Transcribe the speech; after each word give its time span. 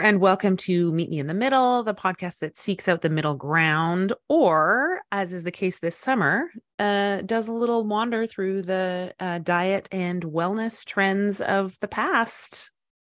and 0.00 0.18
welcome 0.18 0.56
to 0.56 0.90
Meet 0.92 1.10
Me 1.10 1.18
in 1.18 1.26
the 1.26 1.34
Middle, 1.34 1.82
the 1.82 1.92
podcast 1.92 2.38
that 2.38 2.56
seeks 2.56 2.88
out 2.88 3.02
the 3.02 3.10
middle 3.10 3.34
ground, 3.34 4.14
or 4.28 5.02
as 5.12 5.34
is 5.34 5.44
the 5.44 5.50
case 5.50 5.78
this 5.78 5.94
summer, 5.94 6.50
uh, 6.78 7.20
does 7.20 7.48
a 7.48 7.52
little 7.52 7.84
wander 7.84 8.24
through 8.24 8.62
the 8.62 9.14
uh, 9.20 9.38
diet 9.38 9.90
and 9.92 10.22
wellness 10.22 10.86
trends 10.86 11.42
of 11.42 11.78
the 11.80 11.88
past. 11.88 12.70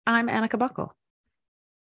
I'm 0.06 0.28
Annika 0.28 0.60
Buckle. 0.60 0.94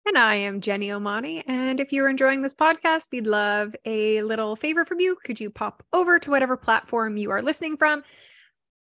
And 0.04 0.18
I 0.18 0.34
am 0.34 0.60
Jenny 0.60 0.88
Omani. 0.88 1.44
And 1.46 1.78
if 1.78 1.92
you're 1.92 2.08
enjoying 2.08 2.42
this 2.42 2.54
podcast, 2.54 3.06
we'd 3.12 3.26
love 3.26 3.76
a 3.84 4.22
little 4.22 4.56
favor 4.56 4.84
from 4.84 4.98
you. 4.98 5.16
Could 5.24 5.38
you 5.38 5.48
pop 5.48 5.84
over 5.92 6.18
to 6.18 6.30
whatever 6.30 6.56
platform 6.56 7.16
you 7.16 7.30
are 7.30 7.42
listening 7.42 7.76
from? 7.76 8.02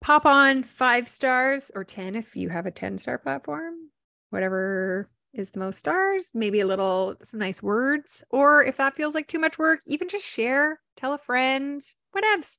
Pop 0.02 0.25
on 0.25 0.63
five 0.63 1.07
stars 1.07 1.71
or 1.75 1.83
10 1.83 2.16
if 2.16 2.35
you 2.35 2.49
have 2.49 2.66
a 2.66 2.71
10 2.71 2.97
star 2.97 3.19
platform, 3.19 3.75
whatever 4.31 5.07
is 5.33 5.51
the 5.51 5.59
most 5.59 5.79
stars, 5.79 6.31
maybe 6.33 6.59
a 6.59 6.67
little, 6.67 7.15
some 7.23 7.39
nice 7.39 7.61
words. 7.61 8.23
Or 8.29 8.63
if 8.63 8.77
that 8.77 8.95
feels 8.95 9.15
like 9.15 9.27
too 9.27 9.39
much 9.39 9.57
work, 9.57 9.81
even 9.85 10.07
just 10.09 10.25
share, 10.25 10.79
tell 10.95 11.13
a 11.13 11.17
friend, 11.17 11.81
whatevs. 12.15 12.57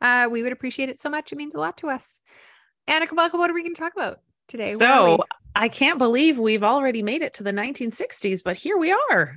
Uh, 0.00 0.28
we 0.30 0.42
would 0.42 0.52
appreciate 0.52 0.88
it 0.88 0.98
so 0.98 1.08
much. 1.08 1.32
It 1.32 1.36
means 1.36 1.54
a 1.54 1.60
lot 1.60 1.76
to 1.78 1.88
us. 1.88 2.22
Annika 2.88 3.14
Buckle, 3.14 3.38
what 3.38 3.50
are 3.50 3.54
we 3.54 3.62
going 3.62 3.74
to 3.74 3.80
talk 3.80 3.92
about 3.94 4.20
today? 4.48 4.72
So 4.74 5.18
I 5.54 5.68
can't 5.68 5.98
believe 5.98 6.38
we've 6.38 6.64
already 6.64 7.02
made 7.02 7.22
it 7.22 7.34
to 7.34 7.42
the 7.42 7.52
1960s, 7.52 8.42
but 8.44 8.56
here 8.56 8.76
we 8.76 8.92
are. 9.10 9.36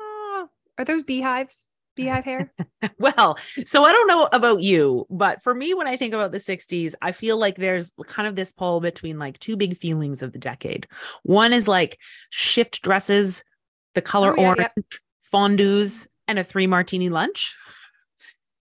Oh, 0.00 0.48
are 0.78 0.84
those 0.84 1.02
beehives? 1.02 1.66
Beehive 1.96 2.24
hair? 2.24 2.52
well, 2.98 3.36
so 3.64 3.84
I 3.84 3.92
don't 3.92 4.06
know 4.06 4.28
about 4.32 4.62
you, 4.62 5.06
but 5.10 5.42
for 5.42 5.54
me, 5.54 5.74
when 5.74 5.88
I 5.88 5.96
think 5.96 6.14
about 6.14 6.32
the 6.32 6.38
60s, 6.38 6.94
I 7.02 7.12
feel 7.12 7.38
like 7.38 7.56
there's 7.56 7.92
kind 8.06 8.28
of 8.28 8.36
this 8.36 8.52
pull 8.52 8.80
between 8.80 9.18
like 9.18 9.38
two 9.38 9.56
big 9.56 9.76
feelings 9.76 10.22
of 10.22 10.32
the 10.32 10.38
decade. 10.38 10.86
One 11.24 11.52
is 11.52 11.66
like 11.66 11.98
shift 12.30 12.82
dresses, 12.82 13.42
the 13.94 14.02
color 14.02 14.34
oh, 14.38 14.40
yeah, 14.40 14.48
orange, 14.48 14.68
yeah. 14.76 14.98
fondues, 15.32 16.06
and 16.28 16.38
a 16.38 16.44
three 16.44 16.66
martini 16.66 17.08
lunch. 17.08 17.54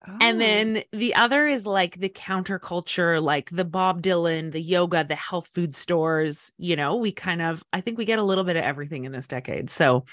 Oh. 0.05 0.17
And 0.19 0.41
then 0.41 0.83
the 0.91 1.15
other 1.15 1.47
is 1.47 1.65
like 1.65 1.97
the 1.97 2.09
counterculture, 2.09 3.21
like 3.21 3.49
the 3.49 3.63
Bob 3.63 4.01
Dylan, 4.01 4.51
the 4.51 4.61
yoga, 4.61 5.03
the 5.03 5.15
health 5.15 5.47
food 5.47 5.75
stores. 5.75 6.51
You 6.57 6.75
know, 6.75 6.97
we 6.97 7.13
kind 7.13 7.41
of, 7.41 7.63
I 7.71 7.79
think 7.79 7.97
we 7.97 8.05
get 8.05 8.19
a 8.19 8.23
little 8.23 8.43
bit 8.43 8.57
of 8.57 8.63
everything 8.63 9.05
in 9.05 9.13
this 9.13 9.29
decade. 9.29 9.69
So 9.69 10.03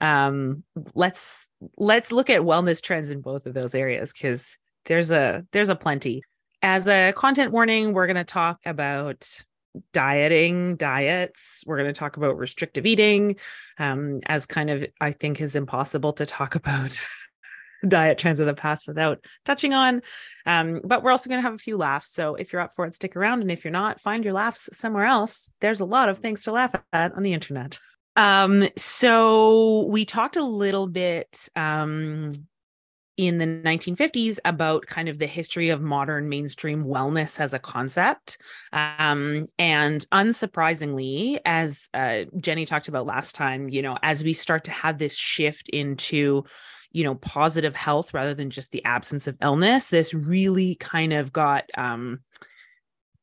um 0.00 0.64
let's 0.94 1.50
let's 1.76 2.12
look 2.12 2.30
at 2.30 2.42
wellness 2.42 2.82
trends 2.82 3.10
in 3.10 3.20
both 3.20 3.46
of 3.46 3.54
those 3.54 3.74
areas 3.74 4.12
because 4.12 4.56
there's 4.86 5.10
a 5.10 5.44
there's 5.52 5.68
a 5.68 5.76
plenty. 5.76 6.22
As 6.62 6.86
a 6.88 7.12
content 7.12 7.52
warning 7.52 7.92
we're 7.92 8.06
going 8.06 8.16
to 8.16 8.24
talk 8.24 8.60
about 8.66 9.26
dieting 9.92 10.76
diets. 10.76 11.62
We're 11.66 11.76
going 11.76 11.92
to 11.92 11.98
talk 11.98 12.16
about 12.16 12.36
restrictive 12.36 12.86
eating 12.86 13.36
um, 13.78 14.20
as 14.26 14.44
kind 14.44 14.68
of 14.68 14.84
i 15.00 15.12
think 15.12 15.40
is 15.40 15.54
impossible 15.54 16.12
to 16.14 16.26
talk 16.26 16.54
about 16.56 17.00
diet 17.86 18.18
trends 18.18 18.40
of 18.40 18.46
the 18.46 18.54
past 18.54 18.86
without 18.86 19.24
touching 19.44 19.74
on. 19.74 20.02
Um, 20.46 20.80
but 20.84 21.02
we're 21.02 21.12
also 21.12 21.28
going 21.28 21.38
to 21.38 21.42
have 21.42 21.54
a 21.54 21.58
few 21.58 21.76
laughs. 21.76 22.10
So 22.10 22.34
if 22.34 22.52
you're 22.52 22.62
up 22.62 22.74
for 22.74 22.86
it 22.86 22.94
stick 22.94 23.16
around. 23.16 23.40
And 23.40 23.50
if 23.50 23.64
you're 23.64 23.72
not 23.72 24.00
find 24.00 24.24
your 24.24 24.34
laughs 24.34 24.68
somewhere 24.72 25.06
else. 25.06 25.50
There's 25.60 25.80
a 25.80 25.86
lot 25.86 26.08
of 26.08 26.18
things 26.18 26.44
to 26.44 26.52
laugh 26.52 26.74
at 26.92 27.14
on 27.14 27.22
the 27.22 27.32
internet 27.32 27.78
um, 28.16 28.68
so 28.76 29.86
we 29.86 30.04
talked 30.04 30.36
a 30.36 30.44
little 30.44 30.86
bit 30.86 31.48
um, 31.56 32.32
in 33.16 33.38
the 33.38 33.46
1950s 33.46 34.38
about 34.44 34.86
kind 34.86 35.08
of 35.08 35.18
the 35.18 35.26
history 35.26 35.68
of 35.68 35.82
modern 35.82 36.28
mainstream 36.28 36.84
wellness 36.84 37.38
as 37.38 37.52
a 37.52 37.58
concept. 37.58 38.38
Um, 38.72 39.46
and 39.58 40.06
unsurprisingly, 40.12 41.38
as 41.44 41.88
uh, 41.92 42.24
Jenny 42.38 42.64
talked 42.64 42.88
about 42.88 43.06
last 43.06 43.34
time, 43.34 43.68
you 43.68 43.82
know, 43.82 43.98
as 44.02 44.24
we 44.24 44.32
start 44.32 44.64
to 44.64 44.70
have 44.70 44.98
this 44.98 45.16
shift 45.16 45.68
into 45.68 46.44
you 46.92 47.04
know 47.04 47.14
positive 47.14 47.76
health 47.76 48.12
rather 48.12 48.34
than 48.34 48.50
just 48.50 48.72
the 48.72 48.84
absence 48.84 49.28
of 49.28 49.36
illness 49.40 49.88
this 49.90 50.12
really 50.12 50.74
kind 50.74 51.12
of 51.12 51.32
got 51.32 51.64
um 51.78 52.18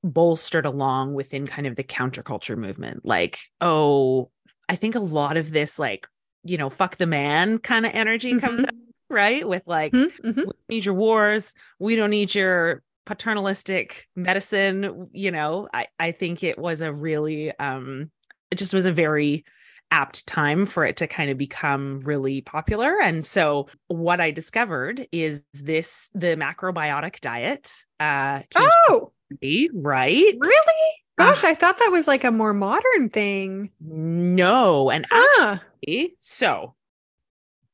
bolstered 0.04 0.66
along 0.66 1.14
within 1.14 1.46
kind 1.46 1.68
of 1.68 1.76
the 1.76 1.84
counterculture 1.84 2.58
movement 2.58 3.06
like 3.06 3.40
oh 3.60 4.32
I 4.70 4.76
think 4.76 4.96
a 4.96 5.00
lot 5.00 5.38
of 5.38 5.52
this, 5.52 5.80
like, 5.80 6.08
you 6.44 6.58
know, 6.58 6.70
fuck 6.70 6.98
the 6.98 7.08
man 7.08 7.60
kind 7.60 7.86
of 7.86 7.94
energy 7.94 8.32
mm-hmm. 8.32 8.46
comes 8.46 8.60
out, 8.62 8.74
right? 9.10 9.48
With 9.48 9.64
like, 9.66 9.94
mm-hmm. 9.94 10.42
we 10.42 10.76
need 10.76 10.86
your 10.86 10.96
wars. 10.96 11.54
We 11.80 11.96
don't 11.96 12.10
need 12.10 12.34
your 12.34 12.84
paternalistic 13.06 14.08
medicine. 14.16 15.10
You 15.12 15.32
know, 15.32 15.68
I, 15.74 15.88
I 16.00 16.12
think 16.12 16.44
it 16.44 16.58
was 16.58 16.82
a 16.82 16.94
really, 16.94 17.58
um, 17.58 18.12
it 18.52 18.56
just 18.56 18.74
was 18.74 18.86
a 18.86 18.92
very 18.92 19.46
apt 19.90 20.28
time 20.28 20.66
for 20.66 20.86
it 20.86 20.98
to 20.98 21.08
kind 21.08 21.32
of 21.32 21.38
become 21.38 22.02
really 22.02 22.42
popular. 22.42 23.00
And 23.02 23.26
so 23.26 23.68
what 23.88 24.20
I 24.20 24.32
discovered 24.32 25.06
is 25.14 25.44
this 25.54 26.12
the 26.14 26.36
macrobiotic 26.36 27.22
diet. 27.22 27.72
Uh 28.00 28.42
oh 28.56 29.14
right. 29.74 30.36
Really? 30.40 31.04
Gosh, 31.18 31.44
I 31.44 31.56
thought 31.56 31.80
that 31.80 31.92
was 31.92 32.08
like 32.08 32.24
a 32.24 32.32
more 32.32 32.54
modern 32.54 33.10
thing. 33.10 33.72
No, 33.80 34.92
and 34.92 35.06
ah. 35.12 35.62
actually, 35.82 36.16
so 36.20 36.76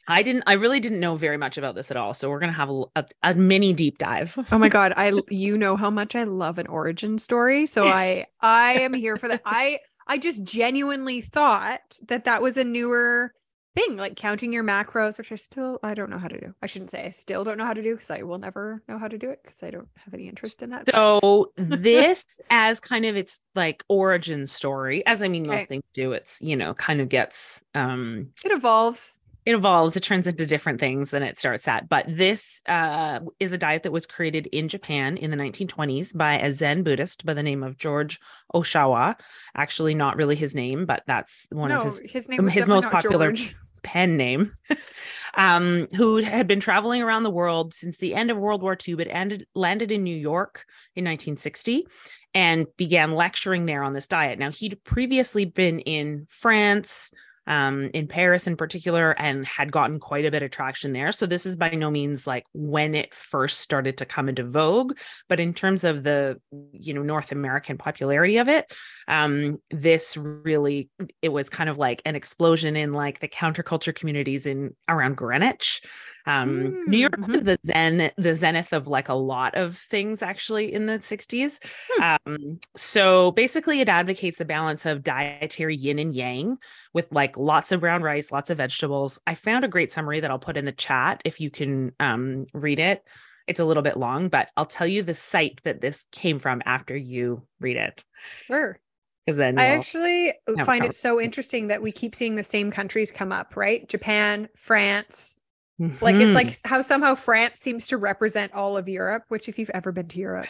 I 0.08 0.24
didn't. 0.24 0.44
I 0.48 0.54
really 0.54 0.80
didn't 0.80 1.00
know 1.00 1.16
very 1.16 1.38
much 1.38 1.58
about 1.58 1.76
this 1.76 1.92
at 1.92 1.98
all. 1.98 2.14
So 2.14 2.30
we're 2.30 2.40
gonna 2.40 2.54
have 2.54 2.70
a, 2.70 2.84
a, 2.96 3.06
a 3.24 3.36
mini 3.36 3.74
deep 3.74 3.98
dive. 3.98 4.38
oh 4.52 4.58
my 4.58 4.70
god, 4.70 4.94
I 4.96 5.14
you 5.30 5.58
know 5.58 5.76
how 5.76 5.90
much 5.90 6.16
I 6.16 6.24
love 6.24 6.58
an 6.58 6.68
origin 6.68 7.18
story. 7.18 7.66
So 7.66 7.84
I 7.88 8.26
I 8.40 8.74
am 8.80 8.94
here 8.94 9.18
for 9.18 9.28
that. 9.28 9.42
I 9.46 9.80
I 10.08 10.18
just 10.18 10.44
genuinely 10.44 11.22
thought 11.22 11.82
that 12.08 12.26
that 12.26 12.42
was 12.42 12.58
a 12.58 12.64
newer 12.64 13.34
thing, 13.76 13.98
like 13.98 14.16
counting 14.16 14.54
your 14.54 14.64
macros, 14.64 15.18
which 15.18 15.32
I 15.32 15.36
still 15.36 15.80
I 15.84 15.94
don't 15.94 16.10
know 16.10 16.18
how 16.18 16.28
to 16.28 16.40
do. 16.40 16.54
I 16.62 16.68
shouldn't 16.68 16.92
say 16.92 17.06
I 17.06 17.10
still 17.10 17.44
don't 17.44 17.58
know 17.58 17.66
how 17.66 17.74
to 17.74 17.82
do 17.82 17.94
because 17.96 18.12
I 18.12 18.24
will 18.24 18.38
never 18.38 18.82
know 18.88 18.98
how 18.98 19.08
to 19.08 19.18
do 19.18 19.30
it 19.30 19.42
because 19.44 19.64
I 19.64 19.70
don't 19.70 19.88
have 19.96 20.14
any 20.14 20.28
interest 20.28 20.62
in 20.64 20.70
that. 20.70 20.90
So 20.92 21.52
this 21.58 22.40
as 22.50 22.80
kind 22.80 23.06
of 23.06 23.16
its 23.16 23.40
like 23.56 23.84
origin 23.90 24.48
story, 24.48 25.06
as 25.06 25.22
I 25.22 25.28
mean 25.28 25.48
okay. 25.48 25.58
most 25.58 25.68
things 25.68 25.92
do, 25.94 26.14
it's 26.14 26.42
you 26.42 26.56
know, 26.56 26.74
kind 26.74 27.02
of 27.02 27.10
gets 27.10 27.64
um 27.74 28.30
it 28.46 28.52
evolves. 28.52 29.20
It 29.46 29.56
evolves, 29.56 29.98
it 29.98 30.04
turns 30.04 30.26
into 30.26 30.46
different 30.46 30.80
things 30.80 31.12
than 31.12 31.22
it 31.22 31.38
starts 31.38 31.68
at. 31.68 31.90
But 31.90 32.06
this 32.08 32.62
uh, 32.66 33.20
is 33.42 33.52
a 33.52 33.58
diet 33.58 33.84
that 33.84 33.92
was 33.92 34.06
created 34.06 34.48
in 34.48 34.70
Japan 34.70 35.18
in 35.18 35.32
the 35.32 35.38
1920s 35.38 36.16
by 36.16 36.40
a 36.40 36.54
Zen 36.54 36.84
Buddhist 36.84 37.26
by 37.26 37.34
the 37.34 37.44
name 37.44 37.62
of 37.62 37.78
George 37.78 38.22
Ohsawa. 38.54 39.20
Actually, 39.56 39.96
not 39.96 40.16
really 40.16 40.38
his 40.38 40.56
name, 40.56 40.86
but 40.86 41.04
that's 41.08 41.46
one 41.50 41.72
no, 41.72 41.80
of 41.80 41.84
his 41.84 42.02
his, 42.06 42.30
name 42.30 42.48
his 42.48 42.70
most 42.70 42.90
popular. 42.90 43.34
George 43.34 43.56
pen 43.84 44.18
name, 44.18 44.52
um, 45.36 45.88
who 45.96 46.18
had 46.18 46.48
been 46.48 46.60
traveling 46.60 47.02
around 47.02 47.24
the 47.24 47.30
world 47.30 47.74
since 47.74 47.98
the 47.98 48.16
end 48.16 48.32
of 48.32 48.38
World 48.38 48.62
War 48.62 48.78
II, 48.88 48.96
but 48.96 49.08
ended, 49.10 49.46
landed 49.54 49.92
in 49.92 50.04
New 50.04 50.16
York 50.16 50.66
in 50.96 51.06
1960 51.06 51.88
and 52.34 52.66
began 52.78 53.14
lecturing 53.14 53.66
there 53.66 53.84
on 53.84 53.94
this 53.94 54.08
diet. 54.08 54.40
Now, 54.40 54.52
he'd 54.52 54.84
previously 54.84 55.46
been 55.46 55.80
in 55.80 56.26
France, 56.30 57.12
um, 57.48 57.90
in 57.94 58.08
Paris 58.08 58.48
in 58.48 58.56
particular, 58.56 59.12
and 59.18 59.46
had 59.46 59.72
gotten 59.72 60.00
quite 60.00 60.26
a 60.26 60.32
bit 60.32 60.44
of 60.44 60.52
traction 60.52 60.94
there. 60.94 61.12
So 61.12 61.26
this 61.26 61.46
is 61.46 61.56
by 61.56 61.70
no 61.72 61.90
means 61.90 62.26
like 62.26 62.46
when 62.54 62.96
it 62.96 63.14
first 63.14 63.60
started 63.60 63.98
to 63.98 64.06
come 64.06 64.30
into 64.30 64.44
vogue, 64.44 64.98
but 65.30 65.40
in 65.40 65.54
terms 65.54 65.84
of 65.84 66.04
the 66.04 66.40
you 66.72 66.94
know 66.94 67.04
North 67.04 67.32
American 67.32 67.78
popularity 67.78 68.38
of 68.38 68.50
it, 68.50 68.72
um, 69.08 69.60
this 69.72 70.18
really 70.18 70.90
it 71.22 71.30
was 71.30 71.50
kind 71.50 71.70
of 71.70 71.78
like 71.78 72.02
an 72.06 72.16
explosion 72.16 72.76
in 72.76 72.94
like 72.94 73.20
the 73.20 73.28
counterculture 73.28 73.96
communities 73.96 74.46
in 74.46 74.76
around 74.88 75.18
Greenwich. 75.18 75.82
Um, 76.26 76.74
mm, 76.74 76.88
New 76.88 76.98
York 76.98 77.18
mm-hmm. 77.18 77.32
was 77.32 77.44
the 77.44 77.60
zen, 77.66 78.12
the 78.18 78.36
zenith 78.36 78.74
of 78.74 78.88
like 78.88 79.10
a 79.10 79.14
lot 79.14 79.56
of 79.56 79.78
things 79.78 80.22
actually 80.22 80.74
in 80.74 80.86
the 80.86 81.00
60s. 81.00 81.60
Hmm. 81.92 82.18
Um, 82.26 82.60
so 82.76 83.32
basically, 83.32 83.82
it 83.82 83.90
advocates 83.90 84.40
a 84.40 84.46
balance 84.46 84.86
of 84.86 85.04
dietary 85.04 85.76
yin 85.76 86.00
and 86.00 86.16
yang 86.16 86.58
with 86.94 87.12
like 87.12 87.38
lots 87.38 87.72
of 87.72 87.82
brown 87.82 88.02
rice, 88.02 88.32
lots 88.32 88.50
of 88.50 88.58
vegetables. 88.58 89.20
I 89.28 89.36
found 89.36 89.66
a 89.66 89.70
great 89.70 89.92
summary 89.92 90.20
that 90.20 90.32
I'll 90.32 90.40
put 90.40 90.58
in 90.58 90.66
the 90.66 90.72
chat 90.72 91.22
if 91.26 91.40
you 91.40 91.50
can 91.50 91.92
um, 92.00 92.46
read 92.54 92.80
it. 92.80 93.04
It's 93.46 93.60
a 93.60 93.66
little 93.66 93.84
bit 93.84 93.98
long, 93.98 94.30
but 94.30 94.50
I'll 94.56 94.66
tell 94.66 94.88
you 94.88 95.04
the 95.04 95.16
site 95.16 95.60
that 95.66 95.82
this 95.82 96.06
came 96.14 96.40
from 96.40 96.62
after 96.66 96.96
you 96.96 97.46
read 97.60 97.76
it. 97.76 98.02
Sure 98.46 98.80
because 99.26 99.38
then 99.38 99.58
I 99.58 99.68
actually 99.68 100.34
find 100.66 100.84
it 100.84 100.96
so 100.96 101.20
interesting 101.20 101.68
that 101.68 101.82
we 101.82 101.92
keep 101.92 102.14
seeing 102.14 102.36
the 102.36 102.44
same 102.44 102.72
countries 102.72 103.12
come 103.12 103.32
up, 103.32 103.56
right? 103.56 103.88
Japan, 103.88 104.50
France, 104.56 105.40
Mm-hmm. 105.82 106.04
Like 106.04 106.16
it's 106.18 106.36
like 106.36 106.48
mm-hmm. 106.48 106.70
how 106.70 106.82
somehow 106.82 107.16
France 107.16 107.60
seems 107.60 107.88
to 107.88 107.98
represent 107.98 108.54
all 108.54 108.78
of 108.78 108.88
Europe, 108.88 109.24
which 109.30 109.50
if 109.50 109.58
you've 109.58 109.72
ever 109.72 109.92
been 109.92 110.08
to 110.10 110.20
Europe, 110.20 110.48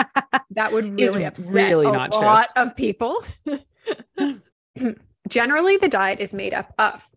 that 0.50 0.72
would 0.72 0.96
really 0.96 1.24
upset 1.24 1.54
really 1.54 1.86
a 1.86 1.90
lot 1.90 2.12
true. 2.12 2.62
of 2.62 2.76
people. 2.76 3.24
Generally, 5.28 5.78
the 5.78 5.88
diet 5.88 6.20
is 6.20 6.34
made 6.34 6.52
up 6.52 6.72
of 6.78 7.10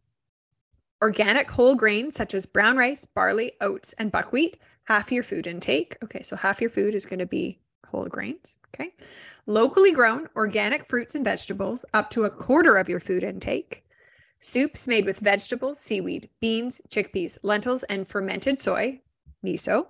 organic 1.01 1.50
whole 1.51 1.75
grains 1.75 2.15
such 2.15 2.33
as 2.33 2.45
brown 2.45 2.77
rice, 2.77 3.06
barley, 3.06 3.53
oats, 3.62 3.94
and 3.94 4.12
buckwheat. 4.12 4.57
Half 4.85 5.12
your 5.12 5.23
food 5.23 5.45
intake. 5.45 5.97
Okay, 6.03 6.23
so 6.23 6.35
half 6.35 6.62
your 6.62 6.69
food 6.69 6.95
is 6.95 7.05
going 7.05 7.19
to 7.19 7.27
be 7.27 7.59
whole 7.85 8.05
grains. 8.05 8.57
Okay. 8.73 8.94
Locally 9.45 9.91
grown 9.91 10.27
organic 10.35 10.85
fruits 10.85 11.13
and 11.15 11.23
vegetables, 11.23 11.85
up 11.94 12.09
to 12.12 12.23
a 12.23 12.29
quarter 12.29 12.77
of 12.77 12.89
your 12.89 13.00
food 13.00 13.23
intake 13.23 13.83
soups 14.39 14.88
made 14.88 15.06
with 15.06 15.19
vegetables, 15.19 15.80
seaweed, 15.80 16.30
beans, 16.39 16.81
chickpeas, 16.89 17.38
lentils, 17.44 17.83
and 17.83 18.07
fermented 18.07 18.59
soy, 18.59 19.00
miso, 19.44 19.88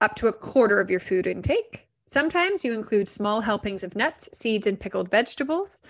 up 0.00 0.14
to 0.16 0.28
a 0.28 0.32
quarter 0.32 0.80
of 0.80 0.90
your 0.90 1.00
food 1.00 1.26
intake. 1.26 1.86
Sometimes 2.06 2.64
you 2.64 2.72
include 2.72 3.08
small 3.08 3.42
helpings 3.42 3.82
of 3.82 3.94
nuts, 3.94 4.28
seeds, 4.32 4.66
and 4.66 4.80
pickled 4.80 5.10
vegetables. 5.10 5.82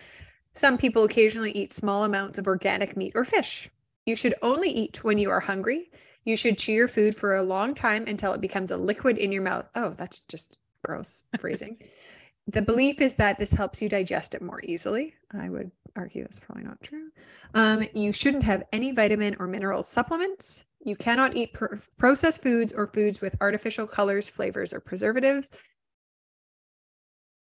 Some 0.52 0.76
people 0.76 1.04
occasionally 1.04 1.52
eat 1.52 1.72
small 1.72 2.04
amounts 2.04 2.38
of 2.38 2.46
organic 2.46 2.96
meat 2.96 3.12
or 3.14 3.24
fish. 3.24 3.70
You 4.04 4.16
should 4.16 4.34
only 4.42 4.70
eat 4.70 5.04
when 5.04 5.18
you 5.18 5.30
are 5.30 5.40
hungry. 5.40 5.90
You 6.24 6.36
should 6.36 6.58
chew 6.58 6.72
your 6.72 6.88
food 6.88 7.14
for 7.14 7.36
a 7.36 7.42
long 7.42 7.74
time 7.74 8.06
until 8.06 8.32
it 8.32 8.40
becomes 8.40 8.70
a 8.70 8.76
liquid 8.76 9.16
in 9.16 9.30
your 9.30 9.42
mouth. 9.42 9.68
Oh, 9.74 9.90
that's 9.90 10.20
just 10.20 10.56
gross 10.84 11.22
phrasing. 11.38 11.78
the 12.48 12.62
belief 12.62 13.00
is 13.00 13.14
that 13.16 13.38
this 13.38 13.52
helps 13.52 13.82
you 13.82 13.88
digest 13.88 14.34
it 14.34 14.42
more 14.42 14.60
easily. 14.64 15.14
I 15.32 15.50
would 15.50 15.70
argue 15.98 16.22
that's 16.22 16.40
probably 16.40 16.64
not 16.64 16.80
true. 16.82 17.10
Um, 17.54 17.84
you 17.94 18.12
shouldn't 18.12 18.44
have 18.44 18.62
any 18.72 18.92
vitamin 18.92 19.36
or 19.38 19.46
mineral 19.46 19.82
supplements. 19.82 20.64
You 20.84 20.96
cannot 20.96 21.36
eat 21.36 21.52
pr- 21.52 21.76
processed 21.98 22.42
foods 22.42 22.72
or 22.72 22.86
foods 22.86 23.20
with 23.20 23.36
artificial 23.40 23.86
colors, 23.86 24.28
flavors, 24.28 24.72
or 24.72 24.80
preservatives. 24.80 25.50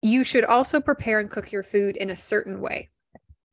You 0.01 0.23
should 0.23 0.43
also 0.43 0.81
prepare 0.81 1.19
and 1.19 1.29
cook 1.29 1.51
your 1.51 1.63
food 1.63 1.95
in 1.95 2.09
a 2.09 2.15
certain 2.15 2.59
way. 2.59 2.89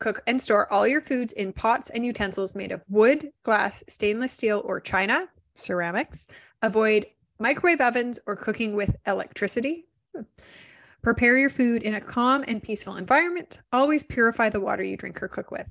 Cook 0.00 0.22
and 0.26 0.40
store 0.40 0.72
all 0.72 0.86
your 0.86 1.00
foods 1.00 1.32
in 1.32 1.52
pots 1.52 1.90
and 1.90 2.04
utensils 2.04 2.54
made 2.54 2.72
of 2.72 2.82
wood, 2.88 3.30
glass, 3.42 3.84
stainless 3.88 4.32
steel, 4.32 4.62
or 4.64 4.80
china, 4.80 5.26
ceramics. 5.54 6.28
Avoid 6.62 7.06
microwave 7.38 7.80
ovens 7.80 8.18
or 8.26 8.36
cooking 8.36 8.74
with 8.74 8.96
electricity. 9.06 9.86
Prepare 11.02 11.38
your 11.38 11.50
food 11.50 11.82
in 11.82 11.94
a 11.94 12.00
calm 12.00 12.44
and 12.48 12.62
peaceful 12.62 12.96
environment. 12.96 13.60
Always 13.72 14.02
purify 14.02 14.48
the 14.48 14.60
water 14.60 14.82
you 14.82 14.96
drink 14.96 15.22
or 15.22 15.28
cook 15.28 15.50
with. 15.50 15.70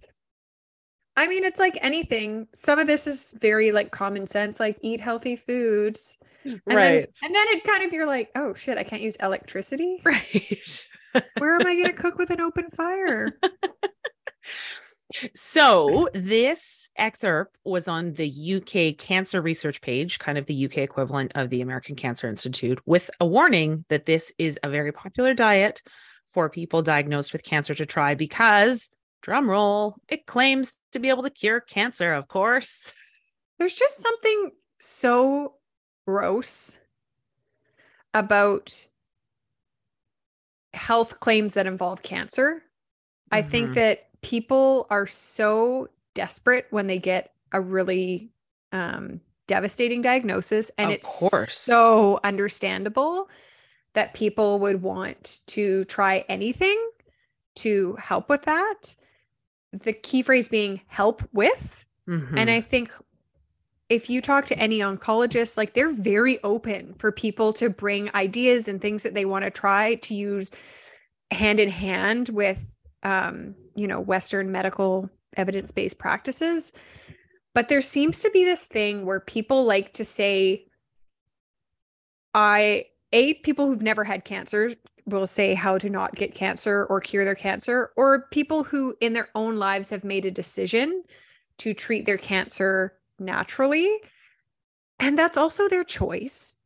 I 1.17 1.27
mean, 1.27 1.43
it's 1.43 1.59
like 1.59 1.77
anything. 1.81 2.47
Some 2.53 2.77
of 2.77 2.85
this 2.87 3.07
is 3.07 3.35
very 3.41 3.71
like 3.71 3.91
common 3.91 4.27
sense, 4.27 4.59
like 4.59 4.77
eat 4.81 5.01
healthy 5.01 5.35
foods. 5.35 6.17
And 6.43 6.61
right. 6.67 6.75
Then, 6.75 7.07
and 7.23 7.35
then 7.35 7.47
it 7.49 7.63
kind 7.63 7.83
of 7.83 7.91
you're 7.91 8.05
like, 8.05 8.29
oh 8.35 8.53
shit, 8.53 8.77
I 8.77 8.83
can't 8.83 9.01
use 9.01 9.15
electricity. 9.17 9.99
Right. 10.05 10.85
Where 11.39 11.55
am 11.55 11.65
I 11.65 11.73
going 11.73 11.85
to 11.93 11.93
cook 11.93 12.17
with 12.17 12.29
an 12.29 12.41
open 12.41 12.69
fire? 12.69 13.39
So, 15.35 16.09
this 16.13 16.91
excerpt 16.97 17.57
was 17.63 17.87
on 17.87 18.13
the 18.13 18.27
UK 18.27 18.93
cancer 18.97 19.41
research 19.41 19.81
page, 19.81 20.19
kind 20.19 20.37
of 20.37 20.45
the 20.47 20.53
UK 20.53 20.79
equivalent 20.79 21.31
of 21.35 21.49
the 21.49 21.61
American 21.61 21.95
Cancer 21.95 22.27
Institute, 22.27 22.79
with 22.85 23.09
a 23.21 23.25
warning 23.25 23.85
that 23.89 24.05
this 24.05 24.33
is 24.37 24.59
a 24.63 24.69
very 24.69 24.91
popular 24.91 25.33
diet 25.33 25.81
for 26.27 26.49
people 26.49 26.81
diagnosed 26.81 27.31
with 27.31 27.43
cancer 27.43 27.73
to 27.75 27.85
try 27.85 28.15
because, 28.15 28.89
drum 29.21 29.49
roll, 29.49 29.95
it 30.09 30.25
claims 30.25 30.73
to 30.91 30.99
be 30.99 31.07
able 31.09 31.23
to 31.23 31.29
cure 31.29 31.61
cancer, 31.61 32.13
of 32.13 32.27
course. 32.27 32.93
There's 33.59 33.75
just 33.75 33.99
something 33.99 34.51
so 34.79 35.57
gross 36.07 36.79
about 38.13 38.87
health 40.73 41.19
claims 41.19 41.53
that 41.53 41.67
involve 41.67 42.01
cancer. 42.03 42.63
I 43.31 43.41
think 43.43 43.73
Mhm. 43.73 43.75
that 43.75 44.06
people 44.21 44.87
are 44.89 45.07
so 45.07 45.89
desperate 46.13 46.67
when 46.71 46.87
they 46.87 46.99
get 46.99 47.33
a 47.51 47.61
really 47.61 48.29
um, 48.71 49.21
devastating 49.47 50.01
diagnosis, 50.01 50.71
and 50.77 50.89
Of 50.89 50.95
it's 50.95 51.19
course. 51.19 51.57
so 51.57 52.19
understandable 52.23 53.29
that 53.93 54.13
people 54.13 54.59
would 54.59 54.81
want 54.81 55.39
to 55.47 55.83
try 55.85 56.25
anything 56.29 56.77
to 57.55 57.95
help 57.99 58.29
with 58.29 58.43
that. 58.43 58.95
The 59.71 59.93
key 59.93 60.21
phrase 60.21 60.47
being 60.47 60.81
help 60.87 61.23
with. 61.33 61.85
And 62.07 62.21
Mhm. 62.21 62.49
I 62.49 62.61
think 62.61 62.91
if 63.89 64.09
you 64.09 64.21
talk 64.21 64.45
to 64.45 64.59
any 64.59 64.79
oncologist, 64.79 65.57
like 65.57 65.73
they're 65.73 65.89
very 65.89 66.41
open 66.43 66.93
for 66.95 67.11
people 67.11 67.53
to 67.53 67.69
bring 67.69 68.13
ideas 68.13 68.67
and 68.67 68.81
things 68.81 69.03
that 69.03 69.13
they 69.13 69.25
want 69.25 69.45
to 69.45 69.51
try 69.51 69.95
to 69.95 70.13
use 70.13 70.51
hand 71.31 71.59
in 71.59 71.69
hand 71.69 72.29
with, 72.29 72.75
um, 73.03 73.55
you 73.77 73.87
know, 73.87 74.01
Western 74.01 74.51
medical 74.51 75.09
evidence 75.37 75.71
based 75.71 75.99
practices. 75.99 76.73
But 77.53 77.69
there 77.69 77.81
seems 77.81 78.21
to 78.21 78.31
be 78.31 78.43
this 78.43 78.65
thing 78.65 79.05
where 79.05 79.19
people 79.19 79.63
like 79.63 79.93
to 79.93 80.03
say, 80.03 80.65
I, 82.33 82.87
A, 83.13 83.35
people 83.35 83.67
who've 83.67 83.81
never 83.81 84.03
had 84.03 84.25
cancer 84.25 84.71
will 85.05 85.27
say 85.27 85.53
how 85.53 85.77
to 85.77 85.89
not 85.89 86.15
get 86.15 86.35
cancer 86.35 86.85
or 86.85 86.99
cure 86.99 87.23
their 87.23 87.35
cancer, 87.35 87.91
or 87.95 88.27
people 88.31 88.63
who 88.63 88.95
in 88.99 89.13
their 89.13 89.29
own 89.35 89.57
lives 89.57 89.89
have 89.89 90.03
made 90.03 90.25
a 90.25 90.31
decision 90.31 91.03
to 91.57 91.73
treat 91.73 92.05
their 92.05 92.17
cancer 92.17 92.93
naturally. 93.19 93.89
And 94.99 95.17
that's 95.17 95.37
also 95.37 95.69
their 95.69 95.83
choice. 95.83 96.57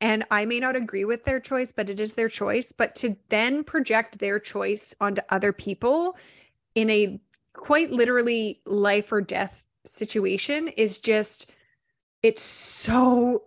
And 0.00 0.24
I 0.30 0.44
may 0.44 0.60
not 0.60 0.76
agree 0.76 1.04
with 1.04 1.24
their 1.24 1.40
choice, 1.40 1.72
but 1.72 1.90
it 1.90 1.98
is 1.98 2.14
their 2.14 2.28
choice. 2.28 2.72
But 2.72 2.94
to 2.96 3.16
then 3.30 3.64
project 3.64 4.18
their 4.18 4.38
choice 4.38 4.94
onto 5.00 5.22
other 5.30 5.52
people 5.52 6.16
in 6.78 6.90
a 6.90 7.20
quite 7.54 7.90
literally 7.90 8.60
life 8.66 9.10
or 9.12 9.20
death 9.20 9.66
situation 9.86 10.68
is 10.68 10.98
just, 10.98 11.50
it's 12.22 12.42
so 12.42 13.44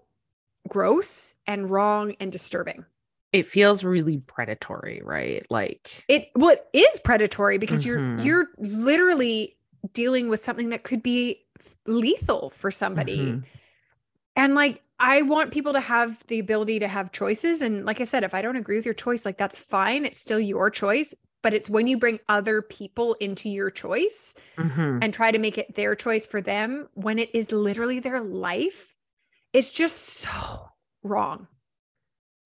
gross 0.67 1.35
and 1.47 1.69
wrong 1.69 2.15
and 2.19 2.31
disturbing. 2.31 2.85
it 3.33 3.45
feels 3.45 3.83
really 3.85 4.17
predatory, 4.17 5.01
right? 5.05 5.45
Like, 5.49 6.03
It 6.09 6.29
well, 6.35 6.51
it 6.51 6.67
is 6.73 6.99
predatory 6.99 7.57
because 7.57 7.83
Mhm. 7.83 7.85
you're 7.85 8.03
you're 8.25 8.47
literally 8.57 9.57
dealing 9.93 10.27
with 10.27 10.43
something 10.43 10.69
that 10.69 10.83
could 10.83 11.01
be 11.01 11.45
lethal 11.87 12.49
for 12.49 12.71
somebody. 12.71 13.15
Mhm. 13.15 13.43
And 14.35 14.55
like 14.55 14.83
I 14.99 15.21
want 15.23 15.51
people 15.53 15.73
to 15.73 15.79
have 15.79 16.25
the 16.27 16.39
ability 16.39 16.79
to 16.79 16.87
have 16.89 17.11
choices 17.13 17.61
and 17.61 17.85
like 17.85 18.01
I 18.01 18.03
said 18.05 18.23
if 18.23 18.33
I 18.33 18.41
don't 18.41 18.57
agree 18.57 18.75
with 18.75 18.85
your 18.85 18.93
choice 18.93 19.25
like 19.25 19.37
that's 19.37 19.59
fine 19.61 20.05
it's 20.05 20.19
still 20.19 20.39
your 20.39 20.69
choice 20.69 21.13
but 21.41 21.53
it's 21.53 21.69
when 21.69 21.87
you 21.87 21.97
bring 21.97 22.19
other 22.29 22.61
people 22.61 23.15
into 23.15 23.49
your 23.49 23.69
choice 23.71 24.35
Mhm. 24.57 24.99
and 25.01 25.13
try 25.13 25.31
to 25.31 25.39
make 25.39 25.57
it 25.57 25.73
their 25.75 25.95
choice 25.95 26.25
for 26.25 26.41
them 26.41 26.87
when 26.93 27.19
it 27.19 27.33
is 27.33 27.51
literally 27.51 27.99
their 27.99 28.21
life 28.21 28.95
it's 29.53 29.69
just 29.71 29.97
so 30.05 30.69
wrong. 31.03 31.47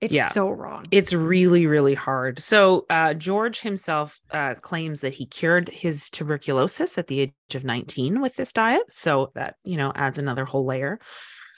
It's 0.01 0.13
Yeah. 0.13 0.29
so 0.29 0.49
wrong. 0.49 0.85
It's 0.91 1.13
really, 1.13 1.67
really 1.67 1.93
hard. 1.93 2.39
So, 2.39 2.85
uh, 2.89 3.13
George 3.13 3.61
himself 3.61 4.19
uh, 4.31 4.55
claims 4.55 5.01
that 5.01 5.13
he 5.13 5.25
cured 5.27 5.69
his 5.69 6.09
tuberculosis 6.09 6.97
at 6.97 7.07
the 7.07 7.19
age 7.21 7.33
of 7.53 7.63
19 7.63 8.21
with 8.21 8.35
this 8.35 8.51
diet. 8.51 8.91
So, 8.91 9.31
that, 9.35 9.55
you 9.63 9.77
know, 9.77 9.91
adds 9.95 10.17
another 10.17 10.45
whole 10.45 10.65
layer 10.65 10.99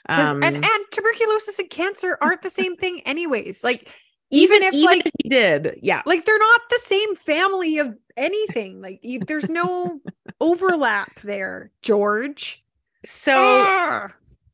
Um, 0.08 0.42
and 0.42 0.56
and 0.56 0.84
tuberculosis 0.92 1.58
and 1.58 1.68
cancer 1.68 2.16
aren't 2.20 2.42
the 2.42 2.50
same 2.50 2.76
thing 2.76 3.00
anyways. 3.06 3.64
Like 3.64 3.90
even, 4.30 4.62
if 4.62 4.74
like 4.84 5.06
if 5.06 5.12
he 5.22 5.28
did, 5.28 5.78
yeah. 5.82 6.02
like 6.06 6.24
they're 6.24 6.38
not 6.38 6.60
the 6.70 6.78
same 6.82 7.16
family 7.16 7.78
of 7.78 7.96
anything. 8.16 8.80
Like 8.80 9.00
you, 9.02 9.20
there's 9.20 9.48
no 9.50 10.00
overlap 10.40 11.14
there, 11.20 11.70
George. 11.82 12.62
So, 13.04 13.32
Ah! 13.36 14.08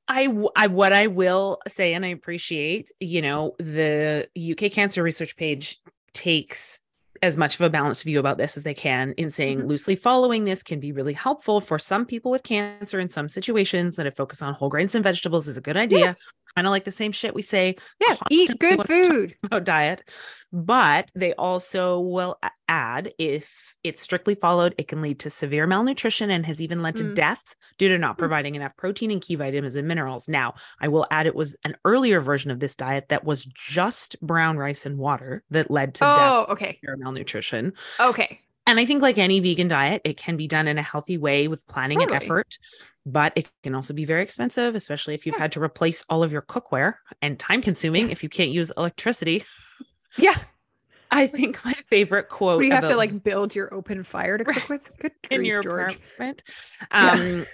I, 0.06 0.28
I 0.54 0.66
what 0.66 0.92
I 0.92 1.06
will 1.06 1.58
say, 1.66 1.94
and 1.94 2.04
I 2.04 2.08
appreciate, 2.08 2.90
you 3.00 3.22
know, 3.22 3.54
the 3.58 4.28
UK 4.38 4.70
Cancer 4.70 5.02
Research 5.02 5.34
page 5.36 5.78
takes 6.12 6.78
as 7.22 7.38
much 7.38 7.54
of 7.54 7.62
a 7.62 7.70
balanced 7.70 8.04
view 8.04 8.20
about 8.20 8.36
this 8.36 8.56
as 8.58 8.64
they 8.64 8.74
can 8.74 9.12
in 9.16 9.30
saying 9.30 9.60
Mhm. 9.60 9.66
loosely 9.66 9.96
following 9.96 10.44
this 10.44 10.62
can 10.62 10.78
be 10.78 10.92
really 10.92 11.14
helpful 11.14 11.58
for 11.58 11.78
some 11.78 12.04
people 12.04 12.30
with 12.30 12.42
cancer 12.42 13.00
in 13.00 13.08
some 13.08 13.30
situations 13.30 13.96
that 13.96 14.06
a 14.06 14.10
focus 14.10 14.42
on 14.42 14.52
whole 14.52 14.68
grains 14.68 14.94
and 14.94 15.02
vegetables 15.02 15.48
is 15.48 15.56
a 15.56 15.62
good 15.62 15.76
idea. 15.76 16.00
Yes. 16.00 16.28
Kind 16.56 16.66
of 16.68 16.70
like 16.70 16.84
the 16.84 16.90
same 16.92 17.10
shit 17.12 17.34
we 17.34 17.42
say 17.42 17.74
Yeah. 18.00 18.14
Eat 18.30 18.50
good 18.60 18.78
when 18.78 18.86
we 18.88 19.02
talk 19.02 19.12
food. 19.12 19.36
about 19.42 19.64
diet, 19.64 20.08
but 20.52 21.10
they 21.14 21.32
also 21.34 21.98
will 22.00 22.38
add 22.68 23.12
if 23.18 23.74
it's 23.82 24.02
strictly 24.02 24.34
followed, 24.36 24.74
it 24.78 24.86
can 24.88 25.02
lead 25.02 25.18
to 25.20 25.30
severe 25.30 25.66
malnutrition 25.66 26.30
and 26.30 26.46
has 26.46 26.60
even 26.60 26.80
led 26.82 26.94
to 26.96 27.04
Mm. 27.04 27.14
death 27.16 27.56
due 27.76 27.88
to 27.88 27.98
not 27.98 28.14
Mm. 28.16 28.18
providing 28.18 28.54
enough 28.54 28.76
protein 28.76 29.10
and 29.10 29.20
key 29.20 29.34
vitamins 29.34 29.74
and 29.74 29.88
minerals. 29.88 30.28
Now, 30.28 30.54
I 30.80 30.86
will 30.88 31.06
add 31.10 31.26
it 31.26 31.34
was 31.34 31.56
an 31.64 31.76
earlier 31.84 32.20
version 32.20 32.50
of 32.52 32.60
this 32.60 32.76
diet 32.76 33.08
that 33.08 33.24
was 33.24 33.44
just 33.44 34.16
brown 34.20 34.56
rice 34.56 34.86
and 34.86 34.96
water 34.96 35.42
that 35.50 35.70
led 35.72 35.94
to 35.96 36.00
death 36.00 36.18
Oh, 36.32 36.46
okay. 36.50 36.78
or 36.86 36.96
malnutrition. 36.96 37.72
Okay. 37.98 38.40
And 38.66 38.80
I 38.80 38.86
think, 38.86 39.02
like 39.02 39.18
any 39.18 39.40
vegan 39.40 39.68
diet, 39.68 40.02
it 40.04 40.16
can 40.16 40.36
be 40.36 40.46
done 40.46 40.68
in 40.68 40.78
a 40.78 40.82
healthy 40.82 41.18
way 41.18 41.48
with 41.48 41.66
planning 41.66 42.02
and 42.02 42.10
effort, 42.12 42.56
but 43.04 43.32
it 43.36 43.46
can 43.62 43.74
also 43.74 43.92
be 43.92 44.04
very 44.06 44.22
expensive, 44.22 44.74
especially 44.74 45.14
if 45.14 45.26
you've 45.26 45.34
Yeah. 45.36 45.42
had 45.42 45.52
to 45.52 45.62
replace 45.62 46.04
all 46.08 46.22
of 46.22 46.32
your 46.32 46.42
cookware 46.42 46.94
and 47.20 47.38
time 47.38 47.60
consuming 47.60 48.10
if 48.10 48.22
you 48.22 48.28
can't 48.30 48.50
use 48.50 48.72
electricity. 48.76 49.44
Yeah. 50.16 50.36
I 51.10 51.26
think 51.26 51.64
my 51.64 51.74
favorite 51.88 52.28
quote 52.28 52.60
do 52.60 52.66
you 52.66 52.72
have 52.72 52.88
to 52.88 52.96
like 52.96 53.22
build 53.22 53.54
your 53.54 53.72
open 53.72 54.02
fire 54.02 54.38
to 54.38 54.44
cook 54.44 54.68
with? 54.68 54.90
Good 54.98 55.12
in 55.30 55.38
grief, 55.40 55.48
your 55.48 55.62
George. 55.62 55.96
apartment. 55.96 56.42
Yeah. 56.90 57.10
Um, 57.10 57.46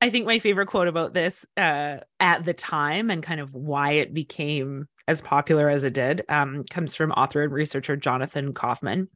I 0.00 0.10
think 0.10 0.26
my 0.26 0.38
favorite 0.38 0.66
quote 0.66 0.88
about 0.88 1.14
this 1.14 1.46
uh, 1.56 1.98
at 2.20 2.44
the 2.44 2.54
time 2.54 3.10
and 3.10 3.22
kind 3.22 3.40
of 3.40 3.54
why 3.54 3.92
it 3.92 4.12
became 4.12 4.88
as 5.06 5.20
popular 5.20 5.68
as 5.68 5.84
it 5.84 5.92
did 5.92 6.24
um, 6.28 6.64
comes 6.64 6.94
from 6.96 7.12
author 7.12 7.42
and 7.42 7.52
researcher 7.52 7.96
Jonathan 7.96 8.52
Kauffman. 8.52 9.08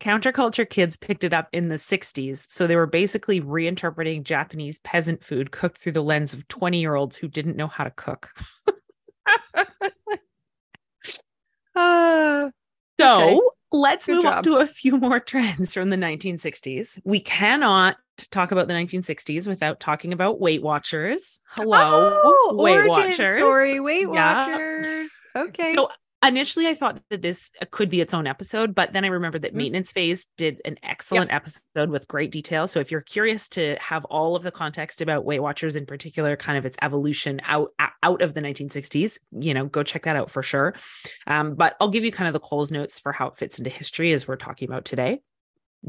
Counterculture 0.00 0.68
kids 0.68 0.96
picked 0.96 1.24
it 1.24 1.32
up 1.32 1.48
in 1.52 1.68
the 1.68 1.76
60s. 1.76 2.50
So 2.50 2.66
they 2.66 2.76
were 2.76 2.86
basically 2.86 3.40
reinterpreting 3.40 4.24
Japanese 4.24 4.78
peasant 4.80 5.24
food 5.24 5.50
cooked 5.52 5.78
through 5.78 5.92
the 5.92 6.02
lens 6.02 6.34
of 6.34 6.46
20 6.48 6.78
year 6.80 6.94
olds 6.94 7.16
who 7.16 7.28
didn't 7.28 7.56
know 7.56 7.66
how 7.68 7.84
to 7.84 7.90
cook. 7.90 8.30
Uh, 11.74 12.50
So 12.98 13.20
Okay. 13.22 13.40
let's 13.72 14.06
Good 14.06 14.14
move 14.14 14.22
job. 14.22 14.34
on 14.38 14.42
to 14.44 14.56
a 14.56 14.66
few 14.66 14.96
more 14.98 15.20
trends 15.32 15.74
from 15.74 15.90
the 15.90 15.96
1960s. 15.96 16.98
We 17.04 17.20
cannot 17.20 17.96
talk 18.30 18.50
about 18.50 18.66
the 18.68 18.72
1960s 18.74 19.46
without 19.46 19.78
talking 19.78 20.14
about 20.14 20.40
Weight 20.40 20.62
Watchers. 20.62 21.40
Hello, 21.50 21.78
oh, 22.24 22.54
Weight 22.58 22.88
Watchers. 22.88 23.36
story. 23.36 23.78
Weight 23.80 24.08
Yeah. 24.10 24.46
Watchers. 24.48 25.10
Okay. 25.36 25.74
So 25.74 25.90
initially, 26.24 26.66
I 26.66 26.74
thought 26.74 27.00
that 27.10 27.22
this 27.22 27.50
could 27.70 27.88
be 27.88 28.00
its 28.00 28.14
own 28.14 28.26
episode, 28.26 28.74
but 28.74 28.92
then 28.92 29.04
I 29.04 29.08
remembered 29.08 29.42
that 29.42 29.52
Mhm. 29.52 29.56
Maintenance 29.56 29.92
Phase 29.92 30.26
did 30.36 30.60
an 30.64 30.76
excellent 30.82 31.32
episode 31.32 31.90
with 31.90 32.08
great 32.08 32.30
detail. 32.30 32.66
So 32.68 32.80
if 32.80 32.90
you're 32.90 33.00
curious 33.00 33.48
to 33.50 33.76
have 33.80 34.04
all 34.06 34.36
of 34.36 34.42
the 34.42 34.50
context 34.50 35.00
about 35.00 35.24
Weight 35.24 35.40
Watchers 35.40 35.76
in 35.76 35.86
particular, 35.86 36.36
kind 36.36 36.58
of 36.58 36.64
its 36.66 36.76
evolution 36.82 37.40
out 37.44 37.72
out 38.02 38.22
of 38.22 38.34
the 38.34 38.40
1960s, 38.40 39.18
you 39.32 39.54
know, 39.54 39.66
go 39.66 39.82
check 39.82 40.02
that 40.04 40.16
out 40.16 40.30
for 40.30 40.42
sure. 40.42 40.74
Um, 41.26 41.54
but 41.54 41.76
I'll 41.80 41.88
give 41.88 42.04
you 42.04 42.12
kind 42.12 42.28
of 42.28 42.32
the 42.32 42.40
Coles 42.40 42.70
notes 42.70 42.98
for 42.98 43.12
how 43.12 43.28
it 43.28 43.36
fits 43.36 43.58
into 43.58 43.70
history 43.70 44.12
as 44.12 44.26
we're 44.28 44.36
talking 44.36 44.68
about 44.68 44.84
today. 44.84 45.20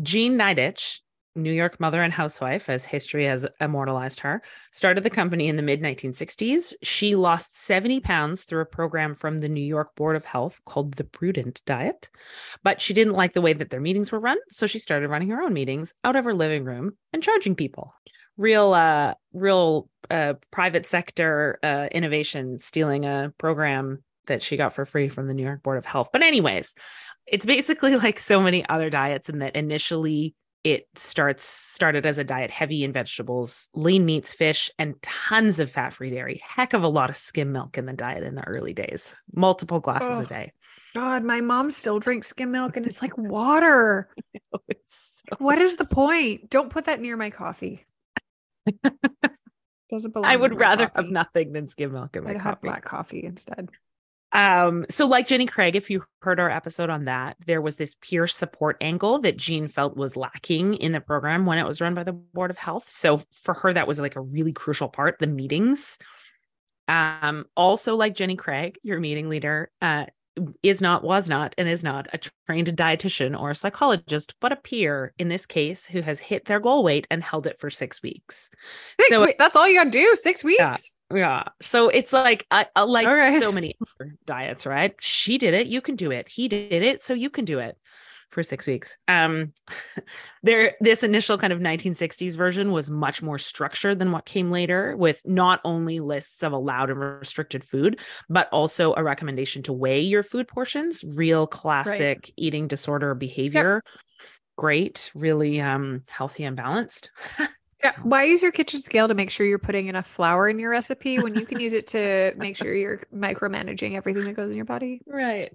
Jean 0.01 0.38
Nidetch, 0.38 1.00
New 1.38 1.53
York 1.53 1.79
mother 1.79 2.01
and 2.01 2.12
housewife, 2.12 2.70
as 2.70 2.84
history 2.84 3.25
has 3.25 3.46
immortalized 3.62 4.20
her, 4.22 4.41
started 4.72 5.03
the 5.03 5.10
company 5.10 5.48
in 5.48 5.56
the 5.56 5.62
mid 5.62 5.82
1960s. 5.82 6.74
She 6.84 7.15
lost 7.15 7.58
70 7.58 8.00
pounds 8.00 8.44
through 8.44 8.62
a 8.62 8.65
program 8.65 9.15
from 9.15 9.39
the 9.39 9.50
New 9.50 9.62
York 9.62 9.96
Board 9.96 10.15
of 10.15 10.25
Health 10.25 10.60
called 10.65 10.94
the 10.94 11.03
Prudent 11.03 11.62
Diet. 11.65 12.10
But 12.63 12.82
she 12.82 12.94
didn't 12.94 13.13
like 13.13 13.34
the 13.34 13.41
way 13.41 13.53
that 13.53 13.70
their 13.70 13.79
meetings 13.79 14.12
were 14.12 14.20
run. 14.20 14.38
So 14.50 14.67
she 14.67 14.79
started 14.79 15.10
running 15.10 15.29
her 15.29 15.41
own 15.41 15.53
meetings 15.53 15.94
out 16.03 16.15
of 16.15 16.25
her 16.25 16.34
living 16.34 16.65
room 16.65 16.98
and 17.13 17.24
charging 17.24 17.56
people. 17.56 17.94
Real, 18.36 18.74
uh, 18.74 19.13
real 19.34 19.89
uh, 20.12 20.36
private 20.51 20.86
sector 20.86 21.60
uh, 21.63 21.88
innovation, 21.91 22.60
stealing 22.60 23.06
a 23.06 23.34
program 23.38 24.03
that 24.27 24.44
she 24.44 24.58
got 24.58 24.74
for 24.74 24.86
free 24.86 25.10
from 25.10 25.27
the 25.27 25.34
New 25.34 25.44
York 25.44 25.63
Board 25.63 25.77
of 25.77 25.86
Health. 25.86 26.10
But, 26.12 26.22
anyways, 26.22 26.75
it's 27.25 27.46
basically 27.46 27.96
like 27.98 28.20
so 28.20 28.41
many 28.41 28.67
other 28.67 28.89
diets 28.89 29.29
in 29.29 29.39
that 29.39 29.56
initially 29.56 30.36
it 30.63 30.87
starts 30.95 31.43
started 31.45 32.05
as 32.05 32.17
a 32.17 32.23
diet 32.23 32.51
heavy 32.51 32.83
in 32.83 32.91
vegetables, 32.91 33.69
lean 33.73 34.05
meats, 34.05 34.33
fish, 34.33 34.69
and 34.77 34.95
tons 35.01 35.59
of 35.59 35.71
fat-free 35.71 36.09
dairy. 36.09 36.41
Heck 36.43 36.73
of 36.73 36.83
a 36.83 36.87
lot 36.87 37.09
of 37.09 37.15
skim 37.15 37.51
milk 37.51 37.77
in 37.77 37.85
the 37.85 37.93
diet 37.93 38.23
in 38.23 38.35
the 38.35 38.45
early 38.47 38.73
days. 38.73 39.15
Multiple 39.33 39.79
glasses 39.79 40.19
a 40.19 40.23
Oh. 40.23 40.25
day. 40.25 40.51
God, 40.93 41.23
my 41.23 41.41
mom 41.41 41.69
still 41.71 41.99
drinks 41.99 42.27
skim 42.27 42.51
milk 42.51 42.75
and 42.75 42.85
it's 42.85 43.01
like 43.01 43.17
water. 43.17 44.09
It's 44.67 45.21
so- 45.29 45.35
What 45.37 45.59
is 45.59 45.75
the 45.77 45.85
point? 45.85 46.49
Don't 46.49 46.69
put 46.69 46.85
that 46.85 46.99
near 47.01 47.15
my 47.17 47.29
coffee. 47.29 47.85
Doesn't 49.89 50.11
belong. 50.13 50.29
I 50.29 50.35
would 50.35 50.59
rather 50.59 50.89
have 50.95 51.09
nothing 51.09 51.53
than 51.53 51.69
skim 51.69 51.93
milk 51.93 52.15
in 52.17 52.23
my 52.25 52.31
I'd 52.31 52.41
have 52.41 52.59
black 52.61 52.83
coffee 52.83 53.23
instead. 53.23 53.69
Um, 54.38 54.86
so 54.88 55.08
like 55.08 55.25
Jenny 55.25 55.48
Craig, 55.48 55.75
if 55.75 55.89
you 55.89 56.03
heard 56.22 56.39
our 56.39 56.51
episode 56.51 56.91
on 56.91 57.06
that, 57.06 57.38
there 57.48 57.60
was 57.60 57.77
this 57.77 57.96
peer 57.96 58.27
support 58.27 58.77
angle 58.82 59.20
that 59.22 59.36
Jean 59.36 59.67
felt 59.67 59.98
was 59.98 60.15
lacking 60.15 60.75
in 60.75 60.91
the 60.91 61.01
program 61.01 61.48
when 61.48 61.58
it 61.58 61.65
was 61.65 61.82
run 61.82 61.96
by 61.96 62.03
the 62.03 62.13
Board 62.13 62.51
of 62.51 62.58
Health. 62.60 62.88
So 62.88 63.20
for 63.32 63.56
her, 63.56 63.74
that 63.74 63.88
was 63.88 64.00
like 64.00 64.15
a 64.15 64.22
really 64.22 64.53
crucial 64.53 64.89
part, 64.89 65.17
the 65.20 65.25
meetings. 65.25 65.98
Um, 66.88 67.46
also 67.58 67.96
like 67.96 68.13
Jenny 68.13 68.36
Craig, 68.36 68.77
your 68.84 69.00
meeting 69.00 69.27
leader, 69.27 69.72
uh, 69.82 70.06
is 70.63 70.82
not, 70.82 71.03
was 71.03 71.27
not, 71.29 71.53
and 71.58 71.67
is 71.67 71.84
not 71.84 72.08
a 72.13 72.20
trained 72.48 72.67
dietitian 72.67 73.39
or 73.39 73.51
a 73.51 73.56
psychologist, 73.56 74.36
but 74.39 74.51
a 74.51 74.56
peer 74.56 75.13
in 75.17 75.29
this 75.29 75.46
case 75.46 75.86
who 75.88 76.01
has 76.01 76.20
hit 76.20 76.46
their 76.46 76.60
goal 76.60 76.84
weight 76.84 77.08
and 77.12 77.24
held 77.24 77.48
it 77.48 77.60
for 77.60 77.70
six 77.70 78.01
weeks. 78.01 78.50
Six 79.00 79.15
So- 79.15 79.25
weeks. 79.25 79.36
That's 79.39 79.56
all 79.56 79.67
you 79.67 79.75
got 79.75 79.86
to 79.86 79.89
do. 79.91 80.15
Six 80.15 80.44
weeks. 80.44 80.60
Yeah. 80.60 80.74
Yeah. 81.13 81.44
So 81.62 81.88
it's 81.89 82.12
like 82.12 82.46
I, 82.51 82.65
I 82.75 82.84
like 82.84 83.08
Okay. 83.08 83.39
so 83.39 83.51
many 83.51 83.77
diets, 84.25 84.65
right? 84.65 84.94
She 85.00 85.38
did 85.38 85.53
it, 85.53 85.67
you 85.67 85.79
can 85.82 85.96
do 85.96 86.12
it. 86.12 86.27
He 86.27 86.48
did 86.48 86.84
it, 86.84 87.03
so 87.03 87.13
you 87.13 87.29
can 87.29 87.46
do 87.46 87.60
it 87.60 87.77
for 88.31 88.43
6 88.43 88.67
weeks. 88.67 88.98
Um 89.07 89.53
there 90.43 90.75
this 90.79 91.03
initial 91.03 91.38
kind 91.38 91.53
of 91.53 91.60
1960s 91.60 92.36
version 92.36 92.72
was 92.72 92.89
much 92.89 93.22
more 93.22 93.38
structured 93.38 94.00
than 94.00 94.12
what 94.12 94.25
came 94.25 94.51
later 94.51 94.96
with 94.98 95.22
not 95.25 95.60
only 95.63 96.00
lists 96.00 96.43
of 96.43 96.53
allowed 96.53 96.89
and 96.89 97.00
restricted 97.00 97.63
food, 97.63 98.00
but 98.29 98.50
also 98.51 98.93
a 98.96 99.03
recommendation 99.03 99.63
to 99.63 99.74
weigh 99.74 100.01
your 100.01 100.24
food 100.24 100.48
portions, 100.48 101.03
real 101.15 101.48
classic 101.48 102.31
eating 102.38 102.67
disorder 102.67 103.13
behavior. 103.15 103.81
Great, 104.57 105.12
really 105.13 105.62
um 105.62 106.03
healthy 106.07 106.43
and 106.43 106.55
balanced. 106.55 107.12
Yeah. 107.84 107.93
Why 108.01 108.24
use 108.24 108.41
your 108.41 108.51
kitchen 108.51 108.79
scale 108.79 109.07
to 109.07 109.13
make 109.13 109.29
sure 109.29 109.46
you're 109.46 109.60
putting 109.60 109.88
enough 109.88 110.07
flour 110.07 110.50
in 110.50 110.57
your 110.57 110.72
recipe 110.72 111.19
when 111.19 111.36
you 111.36 111.46
can 111.46 111.60
use 111.60 111.74
it 111.74 111.86
to 111.88 112.34
make 112.36 112.55
sure 112.55 112.74
you're 112.74 113.03
micromanaging 113.13 113.93
everything 113.93 114.25
that 114.25 114.34
goes 114.36 114.50
in 114.50 114.55
your 114.55 114.65
body? 114.65 115.01
Right. 115.05 115.53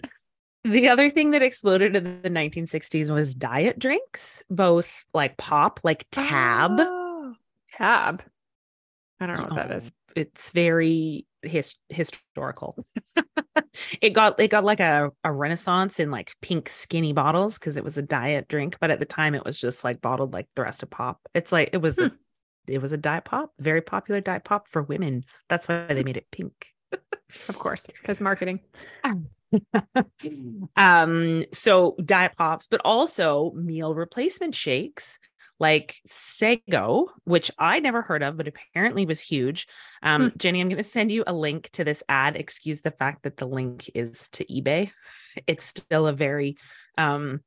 The 0.64 0.88
other 0.88 1.10
thing 1.10 1.32
that 1.32 1.42
exploded 1.42 1.96
in 1.96 2.22
the 2.22 2.30
1960s 2.30 3.10
was 3.12 3.34
diet 3.34 3.78
drinks, 3.78 4.44
both 4.48 5.04
like 5.12 5.36
pop, 5.36 5.80
like 5.82 6.06
tab. 6.12 6.72
Oh, 6.78 7.34
tab. 7.76 8.22
I 9.20 9.26
don't 9.26 9.38
know 9.38 9.44
what 9.44 9.54
that 9.54 9.72
is. 9.72 9.90
Oh, 9.90 10.12
It's 10.16 10.50
very 10.52 11.26
his- 11.42 11.74
historical. 11.88 12.76
it 14.00 14.10
got 14.10 14.38
it 14.38 14.48
got 14.48 14.64
like 14.64 14.78
a, 14.80 15.10
a 15.24 15.32
renaissance 15.32 15.98
in 15.98 16.10
like 16.12 16.32
pink 16.40 16.68
skinny 16.68 17.12
bottles 17.12 17.58
because 17.58 17.76
it 17.76 17.82
was 17.84 17.98
a 17.98 18.02
diet 18.02 18.46
drink, 18.46 18.76
but 18.80 18.90
at 18.92 19.00
the 19.00 19.04
time 19.04 19.34
it 19.34 19.44
was 19.44 19.58
just 19.58 19.82
like 19.82 20.00
bottled 20.00 20.32
like 20.32 20.46
the 20.54 20.62
rest 20.62 20.82
of 20.84 20.90
pop. 20.90 21.20
It's 21.34 21.50
like 21.50 21.70
it 21.72 21.78
was 21.78 21.98
a 21.98 22.12
it 22.68 22.80
was 22.80 22.92
a 22.92 22.96
diet 22.96 23.24
pop, 23.24 23.50
very 23.58 23.80
popular 23.82 24.20
diet 24.20 24.44
pop 24.44 24.68
for 24.68 24.82
women. 24.82 25.24
That's 25.48 25.66
why 25.68 25.86
they 25.88 26.04
made 26.04 26.16
it 26.16 26.30
pink. 26.30 26.66
Of 27.48 27.58
course, 27.58 27.88
because 28.00 28.20
marketing. 28.20 28.60
um 29.02 29.26
so 31.52 31.96
diet 32.04 32.32
pops 32.36 32.66
but 32.66 32.80
also 32.84 33.52
meal 33.52 33.94
replacement 33.94 34.54
shakes 34.54 35.18
like 35.62 36.00
Sego, 36.06 37.06
which 37.22 37.48
I 37.56 37.78
never 37.78 38.02
heard 38.02 38.24
of, 38.24 38.36
but 38.36 38.48
apparently 38.48 39.06
was 39.06 39.20
huge. 39.20 39.68
Um, 40.02 40.30
Hmm. 40.30 40.36
Jenny, 40.36 40.60
I'm 40.60 40.68
going 40.68 40.76
to 40.78 40.82
send 40.82 41.12
you 41.12 41.22
a 41.24 41.32
link 41.32 41.70
to 41.70 41.84
this 41.84 42.02
ad. 42.08 42.34
Excuse 42.34 42.80
the 42.80 42.90
fact 42.90 43.22
that 43.22 43.36
the 43.36 43.46
link 43.46 43.88
is 43.94 44.28
to 44.30 44.44
eBay. 44.46 44.90
It's 45.46 45.64
still 45.64 46.08
a 46.08 46.12
very 46.12 46.56
um, 46.98 47.40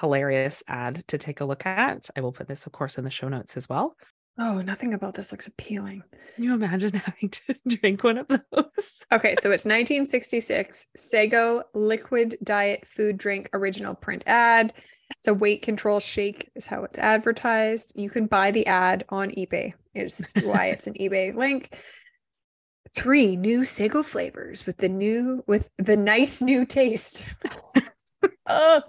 hilarious 0.00 0.64
ad 0.66 1.04
to 1.08 1.18
take 1.18 1.40
a 1.40 1.44
look 1.44 1.66
at. 1.66 2.08
I 2.16 2.20
will 2.20 2.32
put 2.32 2.48
this, 2.48 2.66
of 2.66 2.72
course, 2.72 2.98
in 2.98 3.04
the 3.04 3.10
show 3.10 3.28
notes 3.28 3.56
as 3.56 3.68
well. 3.68 3.94
Oh, 4.40 4.60
nothing 4.60 4.94
about 4.94 5.14
this 5.14 5.32
looks 5.32 5.48
appealing. 5.48 6.04
Can 6.34 6.44
you 6.44 6.54
imagine 6.54 6.94
having 7.04 7.30
to 7.30 7.56
drink 7.76 8.04
one 8.04 8.18
of 8.18 8.28
those? 8.28 9.02
Okay, 9.12 9.34
so 9.40 9.50
it's 9.50 9.64
1966. 9.64 10.88
Sego 10.94 11.64
liquid 11.74 12.36
diet 12.44 12.86
food 12.86 13.16
drink 13.16 13.48
original 13.54 13.94
print 13.94 14.22
ad. 14.26 14.74
It's 15.10 15.28
a 15.28 15.32
weight 15.34 15.62
control 15.62 15.98
shake, 15.98 16.50
is 16.54 16.66
how 16.66 16.84
it's 16.84 16.98
advertised. 16.98 17.94
You 17.96 18.10
can 18.10 18.26
buy 18.26 18.50
the 18.50 18.66
ad 18.66 19.06
on 19.08 19.30
eBay, 19.30 19.72
is 19.94 20.30
why 20.42 20.66
it's 20.66 20.86
an 20.86 20.92
eBay 20.94 21.34
link. 21.34 21.74
Three 22.94 23.34
new 23.34 23.64
Sego 23.64 24.02
flavors 24.02 24.66
with 24.66 24.76
the 24.76 24.90
new 24.90 25.42
with 25.46 25.70
the 25.78 25.96
nice 25.96 26.42
new 26.42 26.66
taste. 26.66 27.24
oh, 28.46 28.82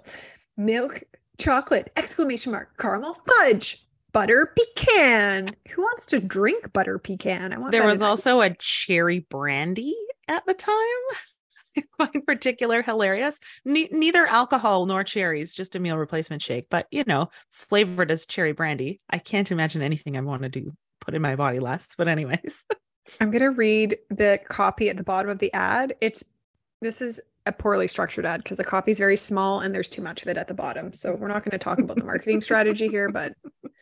milk, 0.58 1.02
chocolate, 1.38 1.90
exclamation 1.96 2.52
mark, 2.52 2.76
caramel 2.76 3.16
fudge, 3.26 3.86
butter 4.12 4.52
pecan. 4.56 5.48
Who 5.70 5.82
wants 5.82 6.06
to 6.06 6.20
drink 6.20 6.72
butter 6.72 6.98
pecan? 6.98 7.52
I 7.52 7.58
want 7.58 7.72
There 7.72 7.86
was 7.86 8.00
in- 8.00 8.06
also 8.06 8.40
a 8.40 8.50
cherry 8.54 9.20
brandy 9.20 9.96
at 10.28 10.44
the 10.46 10.54
time. 10.54 10.74
I 11.76 11.84
find 12.06 12.26
particular 12.26 12.82
hilarious. 12.82 13.38
Ne- 13.64 13.88
neither 13.92 14.26
alcohol 14.26 14.86
nor 14.86 15.04
cherries, 15.04 15.54
just 15.54 15.76
a 15.76 15.78
meal 15.78 15.96
replacement 15.96 16.42
shake, 16.42 16.66
but 16.68 16.86
you 16.90 17.04
know, 17.06 17.30
flavored 17.50 18.10
as 18.10 18.26
cherry 18.26 18.52
brandy. 18.52 19.00
I 19.08 19.18
can't 19.18 19.50
imagine 19.52 19.80
anything 19.82 20.16
I 20.16 20.20
want 20.20 20.42
to 20.42 20.48
do 20.48 20.72
put 21.00 21.14
in 21.14 21.22
my 21.22 21.36
body 21.36 21.60
less. 21.60 21.88
But 21.96 22.08
anyways, 22.08 22.66
I'm 23.20 23.30
going 23.30 23.42
to 23.42 23.50
read 23.50 23.98
the 24.10 24.40
copy 24.48 24.90
at 24.90 24.96
the 24.96 25.04
bottom 25.04 25.30
of 25.30 25.38
the 25.38 25.52
ad. 25.52 25.94
It's 26.00 26.24
this 26.82 27.00
is 27.00 27.20
a 27.46 27.52
poorly 27.52 27.88
structured 27.88 28.26
ad 28.26 28.42
because 28.42 28.56
the 28.58 28.64
copy 28.64 28.90
is 28.90 28.98
very 28.98 29.16
small 29.16 29.60
and 29.60 29.74
there's 29.74 29.88
too 29.88 30.02
much 30.02 30.22
of 30.22 30.28
it 30.28 30.36
at 30.36 30.48
the 30.48 30.54
bottom. 30.54 30.92
So 30.92 31.14
we're 31.14 31.28
not 31.28 31.42
going 31.42 31.52
to 31.52 31.58
talk 31.58 31.78
about 31.78 31.96
the 31.96 32.04
marketing 32.04 32.40
strategy 32.40 32.88
here, 32.88 33.08
but 33.10 33.32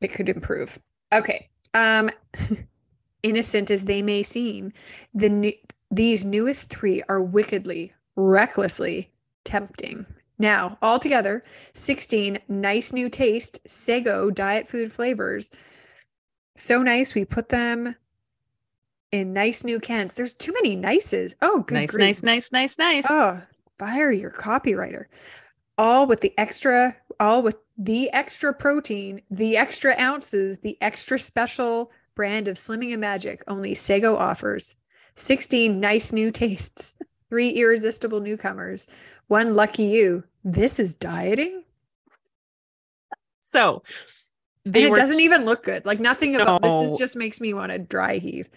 it 0.00 0.12
could 0.12 0.28
improve. 0.28 0.78
Okay. 1.12 1.48
Um 1.72 2.10
innocent 3.22 3.70
as 3.70 3.84
they 3.84 4.02
may 4.02 4.22
seem, 4.22 4.72
the 5.14 5.28
new, 5.28 5.52
these 5.90 6.24
newest 6.24 6.70
3 6.70 7.02
are 7.08 7.22
wickedly, 7.22 7.92
recklessly 8.16 9.10
tempting. 9.44 10.06
Now, 10.38 10.78
altogether, 10.82 11.44
16 11.74 12.38
nice 12.48 12.92
new 12.92 13.08
taste 13.08 13.60
Sego 13.66 14.30
diet 14.30 14.68
food 14.68 14.92
flavors. 14.92 15.50
So 16.56 16.82
nice 16.82 17.14
we 17.14 17.24
put 17.24 17.48
them 17.48 17.94
in 19.12 19.32
nice 19.32 19.64
new 19.64 19.78
cans. 19.80 20.14
There's 20.14 20.34
too 20.34 20.52
many 20.52 20.74
nices. 20.76 21.34
Oh, 21.40 21.60
good 21.60 21.74
nice, 21.74 21.90
grief. 21.90 22.00
nice, 22.00 22.22
nice, 22.22 22.52
nice, 22.52 22.78
nice. 22.78 23.06
Oh, 23.08 23.40
fire 23.78 24.10
your 24.10 24.30
copywriter. 24.30 25.06
all 25.78 26.06
with 26.06 26.20
the 26.20 26.32
extra, 26.38 26.96
all 27.18 27.42
with 27.42 27.56
the 27.76 28.10
extra 28.12 28.52
protein, 28.52 29.20
the 29.30 29.56
extra 29.56 29.94
ounces, 29.98 30.58
the 30.60 30.78
extra 30.80 31.18
special 31.18 31.90
brand 32.14 32.48
of 32.48 32.56
Slimming 32.56 32.92
and 32.92 33.00
Magic 33.00 33.42
only 33.48 33.74
Sego 33.74 34.16
offers. 34.16 34.76
16 35.16 35.78
nice 35.78 36.12
new 36.12 36.30
tastes, 36.30 36.96
three 37.28 37.50
irresistible 37.50 38.20
newcomers, 38.20 38.86
one 39.28 39.54
lucky 39.54 39.84
you. 39.84 40.24
This 40.44 40.78
is 40.78 40.94
dieting? 40.94 41.64
So 43.40 43.82
And 44.64 44.76
it 44.76 44.94
doesn't 44.94 45.18
t- 45.18 45.24
even 45.24 45.44
look 45.44 45.62
good. 45.62 45.84
Like 45.86 46.00
nothing 46.00 46.36
about 46.36 46.62
this 46.62 46.74
is 46.74 46.98
just 46.98 47.16
makes 47.16 47.40
me 47.40 47.54
want 47.54 47.70
to 47.72 47.78
dry 47.78 48.18
heave. 48.18 48.48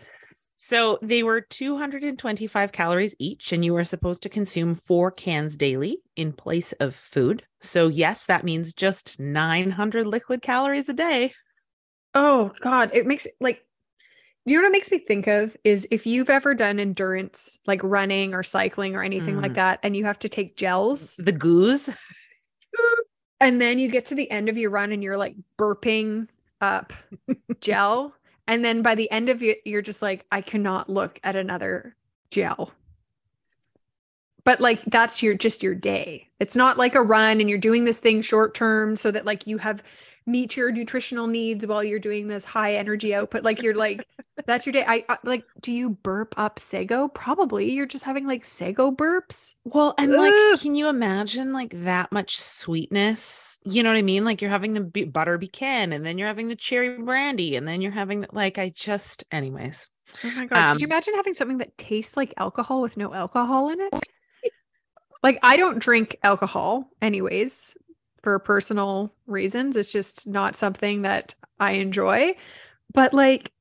So 0.60 0.98
they 1.04 1.22
were 1.22 1.40
225 1.40 2.72
calories 2.72 3.16
each, 3.20 3.54
and 3.54 3.64
you 3.64 3.74
were 3.74 3.84
supposed 3.86 4.24
to 4.24 4.30
consume 4.30 4.74
four 4.74 5.12
cans 5.12 5.56
daily 5.56 6.00
in 6.16 6.34
place 6.34 6.74
of 6.74 6.96
food. 6.96 7.44
So, 7.62 7.88
yes, 7.88 8.26
that 8.26 8.44
means 8.44 8.74
just 8.74 9.20
900 9.20 10.08
liquid 10.08 10.42
calories 10.42 10.90
a 10.90 10.94
day. 10.94 11.34
Oh 12.16 12.52
God, 12.60 12.90
it 12.94 13.06
makes 13.06 13.28
like. 13.40 13.64
Do 14.48 14.54
you 14.54 14.60
know 14.60 14.64
what 14.64 14.70
it 14.70 14.78
makes 14.78 14.92
me 14.92 15.00
think 15.00 15.28
of 15.28 15.58
is 15.66 15.88
if 15.92 16.08
you've 16.08 16.30
ever 16.30 16.56
done 16.56 16.80
endurance, 16.80 17.60
like 17.68 17.84
running 17.84 18.34
or 18.34 18.44
cycling 18.44 18.96
or 18.96 19.04
anything 19.04 19.36
like 19.36 19.52
Mm. 19.52 19.56
that, 19.56 19.80
and 19.84 19.96
you 19.96 20.06
have 20.06 20.20
to 20.20 20.30
take 20.30 20.56
gels, 20.56 21.18
The 21.18 21.34
goose. 21.34 21.90
and 23.40 23.62
then 23.62 23.78
you 23.78 23.90
get 23.90 24.06
to 24.06 24.16
the 24.16 24.30
end 24.32 24.50
of 24.50 24.58
your 24.58 24.70
run 24.70 24.92
and 24.92 25.04
you're 25.04 25.18
like 25.18 25.36
burping 25.60 26.30
up 26.62 26.94
gel, 27.62 28.16
and 28.48 28.63
then 28.63 28.82
by 28.82 28.96
the 28.96 29.10
end 29.12 29.30
of 29.30 29.44
it, 29.44 29.62
you're 29.66 29.82
just 29.82 30.01
like, 30.01 30.25
I 30.32 30.42
cannot 30.42 30.89
look 30.89 31.20
at 31.24 31.36
another 31.36 31.96
gel. 32.32 32.72
But 34.44 34.62
like 34.62 34.82
that's 34.86 35.22
your 35.22 35.34
just 35.34 35.62
your 35.62 35.75
day. 35.75 36.30
It's 36.39 36.56
not 36.56 36.77
like 36.77 36.96
a 36.96 37.01
run 37.01 37.42
and 37.42 37.50
you're 37.50 37.60
doing 37.60 37.84
this 37.84 38.00
thing 38.00 38.22
short 38.22 38.54
term 38.54 38.96
so 38.96 39.12
that 39.12 39.25
like 39.25 39.46
you 39.46 39.58
have 39.58 39.84
meet 40.27 40.57
your 40.57 40.72
nutritional 40.72 41.25
needs 41.25 41.65
while 41.65 41.84
you're 41.84 42.00
doing 42.00 42.27
this 42.27 42.43
high 42.43 42.75
energy 42.75 43.15
output. 43.15 43.43
Like 43.43 43.63
you're 43.63 43.74
like 43.74 44.05
that's 44.46 44.65
your 44.65 44.74
day. 44.74 44.84
I, 44.86 45.03
I 45.10 45.17
like 45.24 45.43
do 45.62 45.72
you 45.72 45.91
burp 45.91 46.36
up 46.38 46.60
Sego? 46.60 47.07
Probably. 47.07 47.72
You're 47.72 47.86
just 47.88 48.03
having 48.03 48.27
like 48.27 48.46
Sego 48.46 48.91
burps. 48.91 49.55
Well, 49.63 49.96
and 49.98 50.12
like, 50.12 50.34
can 50.62 50.75
you 50.75 50.89
imagine 50.89 51.53
like 51.53 51.72
that 51.84 52.12
much 52.12 52.38
sweetness? 52.38 53.60
You 53.63 53.84
know 53.84 53.89
what 53.89 53.98
I 53.98 54.03
mean? 54.03 54.24
Like, 54.24 54.41
you're 54.41 54.51
having 54.51 54.74
the 54.74 54.81
be- 54.81 55.05
butter 55.05 55.38
pecan, 55.39 55.91
and 55.93 56.05
then 56.05 56.17
you're 56.17 56.27
having 56.27 56.48
the 56.48 56.55
cherry 56.55 56.98
brandy, 57.01 57.55
and 57.55 57.67
then 57.67 57.81
you're 57.81 57.91
having 57.91 58.22
the- 58.22 58.29
like, 58.31 58.57
I 58.57 58.69
just, 58.69 59.25
anyways. 59.31 59.89
Oh 60.24 60.31
my 60.31 60.46
god. 60.46 60.74
Could 60.74 60.81
you 60.81 60.88
Um, 60.88 60.91
imagine 60.91 61.15
having 61.15 61.34
something 61.34 61.57
that 61.57 61.77
tastes 61.77 62.15
like 62.15 62.34
alcohol 62.38 62.81
with 62.81 62.96
no 62.96 63.13
alcohol 63.13 63.69
in 63.69 63.81
it? 63.81 63.93
Like 65.24 65.39
I 65.43 65.57
don't 65.57 65.79
drink 65.79 66.15
alcohol 66.24 66.89
anyways 67.01 67.75
for 68.27 68.39
personal 68.39 69.13
reasons. 69.25 69.77
It's 69.77 69.93
just 69.93 70.27
not 70.27 70.57
something 70.57 71.03
that 71.03 71.34
I 71.62 71.72
enjoy. 71.75 72.36
But 72.93 73.13
like 73.13 73.53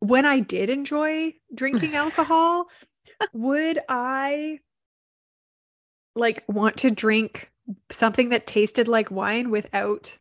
when 0.00 0.26
I 0.26 0.40
did 0.40 0.70
enjoy 0.70 1.34
drinking 1.54 1.94
alcohol, 1.94 2.66
would 3.32 3.78
I 3.88 4.58
like 6.16 6.42
want 6.48 6.78
to 6.78 6.90
drink 6.90 7.48
something 7.92 8.30
that 8.30 8.48
tasted 8.48 8.88
like 8.88 9.12
wine 9.12 9.50
without 9.50 10.18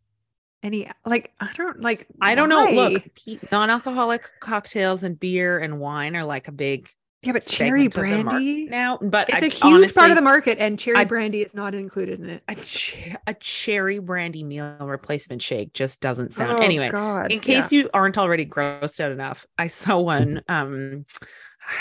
any 0.61 0.87
like 1.03 1.33
I 1.39 1.49
don't 1.55 1.81
like 1.81 2.05
I 2.21 2.35
don't 2.35 2.49
know. 2.49 2.69
Look, 2.69 3.51
non-alcoholic 3.51 4.29
cocktails 4.41 5.03
and 5.03 5.19
beer 5.19 5.57
and 5.57 5.79
wine 5.79 6.15
are 6.15 6.23
like 6.23 6.47
a 6.47 6.51
big 6.51 6.87
Yeah, 7.21 7.33
but 7.33 7.45
cherry 7.45 7.89
brandy 7.89 8.65
now. 8.65 8.97
But 9.01 9.29
It's 9.29 9.43
I- 9.43 9.47
a 9.47 9.49
huge 9.49 9.93
part 9.93 10.09
of 10.09 10.15
the 10.15 10.21
market, 10.21 10.57
and 10.57 10.79
cherry 10.79 10.97
I- 10.97 11.03
brandy 11.03 11.41
is 11.41 11.53
not 11.53 11.75
included 11.75 12.19
in 12.21 12.29
it. 12.29 12.43
a, 12.47 12.55
che- 12.55 13.15
a 13.27 13.33
cherry 13.33 13.99
brandy 13.99 14.43
meal 14.43 14.77
replacement 14.79 15.41
shake 15.41 15.73
just 15.73 15.99
doesn't 15.99 16.33
sound. 16.33 16.59
Oh, 16.59 16.61
anyway, 16.61 16.89
God. 16.89 17.31
in 17.31 17.41
case 17.41 17.73
you 17.73 17.89
aren't 17.93 18.17
already 18.17 18.45
grossed 18.45 19.01
out 19.01 19.11
enough, 19.11 19.45
I 19.57 19.67
saw 19.67 19.99
one 19.99 20.41
um, 20.47 21.05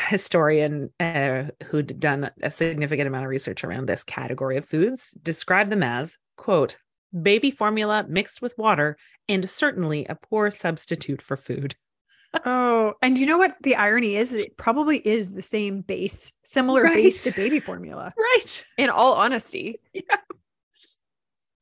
historian 0.08 0.90
uh, 0.98 1.44
who'd 1.66 1.98
done 2.00 2.30
a 2.42 2.50
significant 2.50 3.06
amount 3.06 3.24
of 3.24 3.30
research 3.30 3.62
around 3.64 3.86
this 3.86 4.02
category 4.04 4.56
of 4.56 4.64
foods 4.64 5.12
describe 5.22 5.68
them 5.68 5.82
as 5.82 6.18
quote 6.36 6.76
baby 7.22 7.50
formula 7.50 8.04
mixed 8.08 8.42
with 8.42 8.52
water 8.58 8.98
and 9.30 9.48
certainly 9.48 10.04
a 10.06 10.14
poor 10.14 10.50
substitute 10.50 11.22
for 11.22 11.36
food. 11.38 11.74
Oh, 12.44 12.94
and 13.02 13.18
you 13.18 13.26
know 13.26 13.38
what 13.38 13.56
the 13.62 13.74
irony 13.76 14.16
is? 14.16 14.34
It 14.34 14.56
probably 14.58 14.98
is 14.98 15.34
the 15.34 15.42
same 15.42 15.80
base, 15.80 16.34
similar 16.44 16.82
Right. 16.82 16.96
base 16.96 17.24
to 17.24 17.32
baby 17.32 17.60
formula. 17.60 18.12
Right. 18.18 18.64
In 18.76 18.90
all 18.90 19.14
honesty. 19.14 19.80
Yeah. 19.92 20.02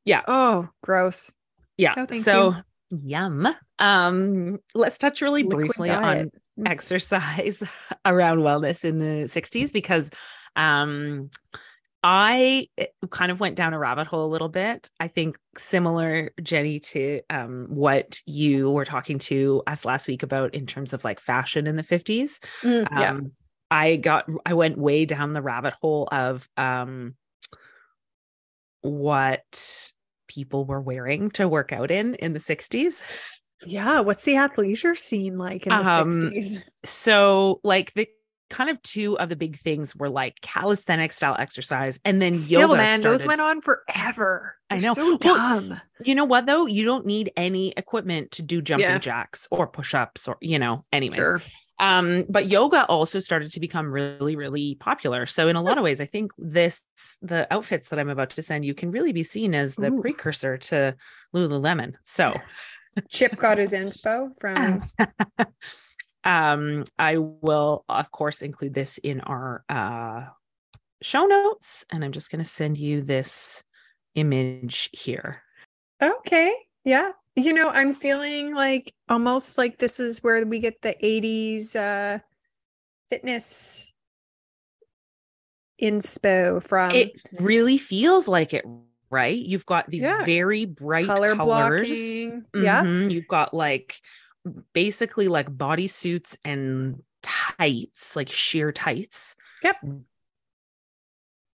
Yeah. 0.05 0.23
Oh, 0.29 0.69
gross. 0.83 1.33
Yeah. 1.79 1.95
Thank 1.95 2.23
so 2.23 2.55
yum. 2.91 3.49
Um, 3.81 4.59
let's 4.75 4.99
touch 4.99 5.21
really 5.21 5.43
Liquid 5.43 5.67
briefly 5.67 5.89
diet. 5.89 6.31
on 6.59 6.67
exercise 6.67 7.63
around 8.05 8.39
wellness 8.39 8.85
in 8.85 8.99
the 8.99 9.25
60s 9.29 9.73
because 9.73 10.11
um 10.55 11.29
I 12.09 12.69
eh, 12.79 12.87
kind 13.11 13.33
of 13.33 13.41
went 13.41 13.57
down 13.57 13.75
a 13.75 13.79
rabbit 13.81 14.07
hole 14.07 14.25
a 14.25 14.31
little 14.31 14.49
bit. 14.49 14.89
I 15.01 15.09
think 15.09 15.37
similar, 15.59 16.31
Jenny, 16.41 16.79
to 16.79 17.21
um, 17.31 17.67
what 17.69 18.21
you 18.27 18.71
were 18.71 18.85
talking 18.85 19.19
to 19.19 19.65
us 19.67 19.85
last 19.85 20.07
week 20.07 20.23
about 20.23 20.55
in 20.55 20.67
terms 20.67 20.93
of 20.93 21.03
like 21.03 21.19
fashion 21.19 21.67
in 21.67 21.75
the 21.75 21.83
50s. 21.83 22.39
Mm, 22.63 22.87
yeah. 22.93 23.11
Um, 23.11 23.33
I 23.73 23.97
got, 23.97 24.31
I 24.47 24.55
went 24.55 24.79
way 24.79 25.05
down 25.05 25.33
the 25.33 25.43
rabbit 25.43 25.75
hole 25.83 26.07
of 26.13 26.49
um, 26.57 27.17
what 28.83 29.93
people 30.29 30.65
were 30.65 30.81
wearing 30.81 31.31
to 31.33 31.49
work 31.49 31.73
out 31.73 31.91
in 31.91 32.15
in 32.15 32.33
the 32.35 32.39
60s. 32.39 33.03
Yeah. 33.65 33.99
What's 33.99 34.25
the 34.25 34.35
athleisure 34.35 34.97
scene 34.97 35.39
like 35.39 35.67
in 35.67 35.71
the 35.71 35.77
Um, 35.77 36.11
60s? 36.11 36.63
So, 36.85 37.59
like, 37.65 37.93
the 37.95 38.07
kind 38.51 38.71
of 38.71 38.81
two 38.83 39.19
of 39.19 39.29
the 39.29 39.37
big 39.37 39.59
things 39.59 39.95
were 39.97 40.09
like 40.09 40.41
calisthenic 40.41 41.13
style 41.13 41.37
exercise 41.39 41.99
and 42.05 42.21
then 42.23 42.35
Still, 42.35 42.61
yoga 42.63 42.77
man, 42.77 43.01
those 43.01 43.27
went 43.27 43.41
on 43.41 43.61
forever. 43.61 44.57
I 44.71 44.79
They're 44.79 44.91
know. 44.91 44.95
So 44.95 45.05
Well, 45.07 45.19
dumb. 45.19 45.81
you 46.05 46.15
know 46.15 46.25
what 46.25 46.47
though 46.47 46.67
you 46.67 46.85
don't 46.85 47.07
need 47.07 47.31
any 47.37 47.73
equipment 47.77 48.31
to 48.33 48.43
do 48.43 48.63
jumping 48.63 48.89
Yeah. 48.89 48.99
jacks 48.99 49.49
or 49.51 49.67
push-ups 49.67 50.29
or 50.29 50.37
you 50.41 50.59
know 50.59 50.85
anyways 50.93 51.15
Sure. 51.17 51.41
um 51.79 52.25
but 52.29 52.47
yoga 52.47 52.85
also 52.87 53.21
started 53.21 53.51
to 53.53 53.61
become 53.61 53.87
really 53.91 54.35
really 54.37 54.77
popular 54.77 55.27
so 55.27 55.49
in 55.49 55.57
a 55.57 55.63
lot 55.63 55.79
of 55.79 55.85
ways 55.85 56.01
i 56.01 56.05
think 56.07 56.33
this 56.39 56.83
the 57.23 57.47
outfits 57.53 57.89
that 57.91 57.99
i'm 57.99 58.09
about 58.09 58.31
to 58.31 58.43
send 58.43 58.65
you 58.65 58.75
can 58.75 58.91
really 58.91 59.13
be 59.13 59.23
seen 59.23 59.55
as 59.55 59.77
the 59.77 59.91
Ooh. 59.93 60.01
precursor 60.01 60.57
to 60.59 60.95
lululemon 61.35 61.95
so 62.05 62.35
Chip 63.11 63.37
got 63.37 63.59
his 63.59 63.73
inspo 63.73 64.31
from 64.41 64.83
um 66.27 66.85
i 66.99 67.17
will 67.17 67.85
of 67.89 68.11
course 68.11 68.43
include 68.43 68.75
this 68.75 68.99
in 68.99 69.21
our 69.23 69.65
uh 69.71 70.27
show 71.03 71.25
notes 71.25 71.85
and 71.91 72.05
i'm 72.05 72.13
just 72.13 72.31
going 72.31 72.43
to 72.43 72.49
send 72.51 72.77
you 72.77 73.01
this 73.01 73.63
image 74.15 74.91
here 74.93 75.43
Okay. 76.03 76.55
Yeah. 76.85 77.13
You 77.37 77.55
know, 77.55 77.71
I'm 77.71 77.95
feeling 77.95 78.55
like 78.55 78.93
almost 79.09 79.57
like 79.57 79.79
this 79.79 79.99
is 79.99 80.23
where 80.23 80.45
we 80.45 80.61
get 80.61 80.83
the 80.83 80.95
80s 81.03 81.75
uh 81.75 82.19
fitness 83.09 83.95
inspo 85.81 86.63
from 86.63 86.93
it 86.93 87.13
really 87.41 87.79
feels 87.79 88.29
like 88.29 88.53
it 88.53 88.65
right 89.11 89.39
you've 89.39 89.67
got 89.67 89.89
these 89.89 90.03
Yeah. 90.03 90.25
very 90.25 90.65
bright 90.65 91.07
color 91.07 91.35
colors 91.35 91.89
blocking. 91.89 92.45
Yeah. 92.55 92.83
You've 93.09 93.29
got 93.29 93.55
like 93.55 93.97
basically 94.73 95.29
like 95.29 95.49
bodysuits 95.51 96.37
and 96.45 97.03
tights 97.23 98.15
like 98.17 98.31
sheer 98.31 98.73
tights 98.73 99.37
Yep. 99.63 99.77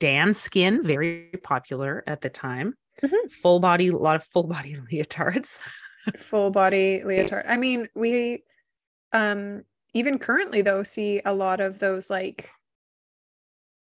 Danskin 0.01 0.83
very 0.85 1.31
popular 1.43 2.03
at 2.07 2.21
the 2.21 2.29
time 2.31 2.75
Mhm. 3.03 3.31
full 3.31 3.59
body 3.61 3.89
a 3.89 3.97
lot 3.97 4.17
of 4.17 4.25
full 4.25 4.47
body 4.47 4.77
leotards 4.93 5.63
Full 6.17 6.51
body 6.51 7.01
leotard. 7.07 7.45
I 7.47 7.57
mean, 7.57 7.89
we 7.95 8.43
um 9.13 9.63
even 9.95 10.19
currently 10.19 10.61
though 10.63 10.83
see 10.83 11.23
a 11.25 11.33
lot 11.33 11.61
of 11.61 11.79
those 11.79 12.11
like 12.11 12.51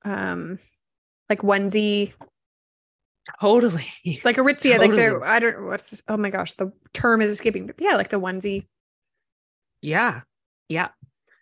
um 0.03 0.59
like 1.29 1.39
onesie 1.39 2.13
totally 3.41 4.21
like 4.23 4.35
Aritzia, 4.35 4.77
like 4.77 4.91
Totally. 4.91 4.95
they're 4.95 5.23
I 5.25 5.39
don't 5.39 5.65
what's 5.65 6.03
oh 6.07 6.15
my 6.17 6.29
gosh, 6.29 6.53
the 6.53 6.71
term 6.93 7.21
is 7.21 7.31
escaping, 7.31 7.65
but 7.65 7.75
yeah, 7.79 7.95
like 7.95 8.09
the 8.09 8.19
onesie. 8.19 8.67
Yeah. 9.85 10.21
Yeah. 10.67 10.89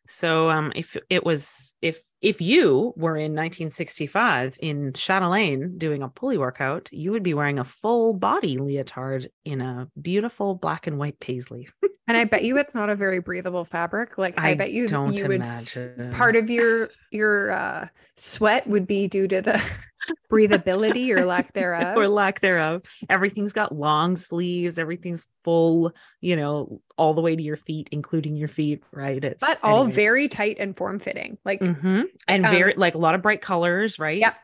So 0.08 0.50
um 0.52 0.74
if 0.76 0.98
it 1.10 1.26
was 1.26 1.76
if 1.82 2.02
if 2.24 2.40
you 2.42 2.94
were 2.96 3.18
in 3.18 3.36
1965 3.36 4.58
in 4.62 4.94
Chatelaine 4.94 5.78
doing 5.78 6.02
a 6.02 6.08
pulley 6.08 6.38
workout, 6.38 6.88
you 6.92 7.12
would 7.12 7.22
be 7.22 7.34
wearing 7.34 7.60
a 7.60 7.66
full 7.66 8.14
body 8.14 8.58
leotard 8.58 9.28
in 9.44 9.60
a 9.60 9.90
beautiful 10.02 10.56
black 10.56 10.88
and 10.88 10.98
white 10.98 11.20
paisley. 11.20 11.68
and 12.08 12.16
I 12.16 12.24
bet 12.24 12.44
you 12.46 12.58
it's 12.58 12.74
not 12.74 12.90
a 12.90 12.96
very 12.96 13.20
breathable 13.20 13.66
fabric. 13.66 14.18
Like 14.18 14.40
I, 14.40 14.52
I 14.52 14.54
bet 14.54 14.72
you 14.72 14.88
don't 14.88 15.14
you 15.14 15.28
would 15.28 15.42
imagine. 15.42 16.12
part 16.14 16.38
of 16.38 16.50
your 16.50 16.90
your 17.12 17.52
uh, 17.52 17.88
sweat 18.16 18.66
would 18.68 18.88
be 18.88 19.08
due 19.10 19.28
to 19.28 19.42
the 19.42 19.62
breathability 20.32 21.10
or 21.16 21.26
lack 21.26 21.54
thereof. 21.54 21.98
or 21.98 22.08
lack 22.08 22.40
thereof. 22.42 22.84
Everything's 23.10 23.54
got 23.54 23.74
long 23.76 24.16
sleeves, 24.16 24.80
everything's 24.80 25.28
full, 25.44 25.94
you 26.22 26.36
know, 26.36 26.82
all 26.98 27.14
the 27.14 27.22
way 27.22 27.36
to 27.36 27.42
your 27.42 27.58
feet, 27.58 27.90
including 27.92 28.36
your 28.36 28.48
feet, 28.48 28.84
right? 28.92 29.24
It's 29.24 29.40
but 29.40 29.60
all 29.64 29.82
anyway. 29.82 29.94
very 29.94 30.28
tight 30.28 30.58
and 30.60 30.76
form 30.76 31.00
fitting. 31.00 31.38
Like 31.46 31.60
Mhm. 31.60 32.06
And 32.28 32.46
um, 32.46 32.52
very 32.52 32.74
like 32.76 32.96
a 32.96 32.98
lot 32.98 33.16
of 33.16 33.22
bright 33.22 33.42
colors, 33.42 34.00
right? 34.00 34.18
Yep. 34.18 34.38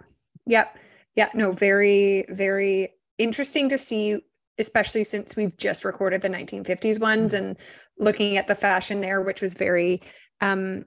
Yep. 0.47 0.79
Yeah. 1.15 1.29
No, 1.33 1.51
very, 1.51 2.25
very 2.29 2.93
interesting 3.17 3.69
to 3.69 3.77
see, 3.77 4.19
especially 4.57 5.03
since 5.03 5.35
we've 5.35 5.55
just 5.57 5.85
recorded 5.85 6.21
the 6.21 6.29
1950s 6.29 6.99
ones 6.99 7.33
and 7.33 7.57
looking 7.97 8.37
at 8.37 8.47
the 8.47 8.55
fashion 8.55 9.01
there, 9.01 9.21
which 9.21 9.41
was 9.41 9.53
very, 9.53 10.01
um, 10.41 10.85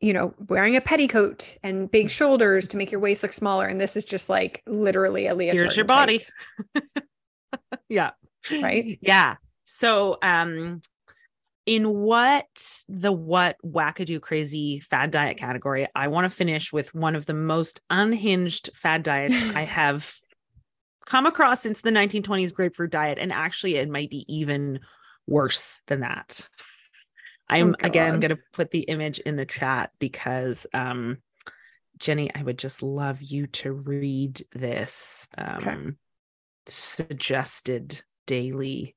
you 0.00 0.12
know, 0.12 0.34
wearing 0.48 0.76
a 0.76 0.80
petticoat 0.80 1.56
and 1.62 1.90
big 1.90 2.10
shoulders 2.10 2.68
to 2.68 2.76
make 2.76 2.90
your 2.90 3.00
waist 3.00 3.22
look 3.22 3.32
smaller. 3.32 3.66
And 3.66 3.80
this 3.80 3.96
is 3.96 4.04
just 4.04 4.28
like 4.28 4.62
literally 4.66 5.26
a 5.26 5.34
leotard. 5.34 5.60
Here's 5.60 5.76
your 5.76 5.86
body. 5.86 6.18
yeah. 7.88 8.10
Right? 8.50 8.98
Yeah. 9.00 9.36
So 9.64 10.18
um 10.22 10.80
in 11.64 11.88
what 11.88 12.46
the 12.88 13.12
what 13.12 13.56
wackadoo 13.64 14.20
crazy 14.20 14.80
fad 14.80 15.10
diet 15.10 15.36
category, 15.36 15.86
I 15.94 16.08
want 16.08 16.24
to 16.24 16.30
finish 16.30 16.72
with 16.72 16.94
one 16.94 17.14
of 17.14 17.26
the 17.26 17.34
most 17.34 17.80
unhinged 17.90 18.70
fad 18.74 19.02
diets 19.02 19.36
I 19.54 19.62
have 19.62 20.12
come 21.06 21.26
across 21.26 21.60
since 21.60 21.80
the 21.80 21.90
1920s 21.90 22.52
grapefruit 22.52 22.90
diet. 22.90 23.18
And 23.20 23.32
actually, 23.32 23.76
it 23.76 23.88
might 23.88 24.10
be 24.10 24.24
even 24.32 24.80
worse 25.26 25.82
than 25.86 26.00
that. 26.00 26.48
I'm 27.48 27.76
again 27.80 28.18
going 28.20 28.34
to 28.34 28.42
put 28.52 28.70
the 28.70 28.80
image 28.80 29.18
in 29.18 29.36
the 29.36 29.44
chat 29.44 29.90
because, 29.98 30.66
um, 30.72 31.18
Jenny, 31.98 32.30
I 32.34 32.42
would 32.42 32.58
just 32.58 32.82
love 32.82 33.20
you 33.20 33.46
to 33.48 33.72
read 33.72 34.44
this 34.52 35.28
um, 35.36 35.98
suggested 36.66 38.02
daily 38.26 38.96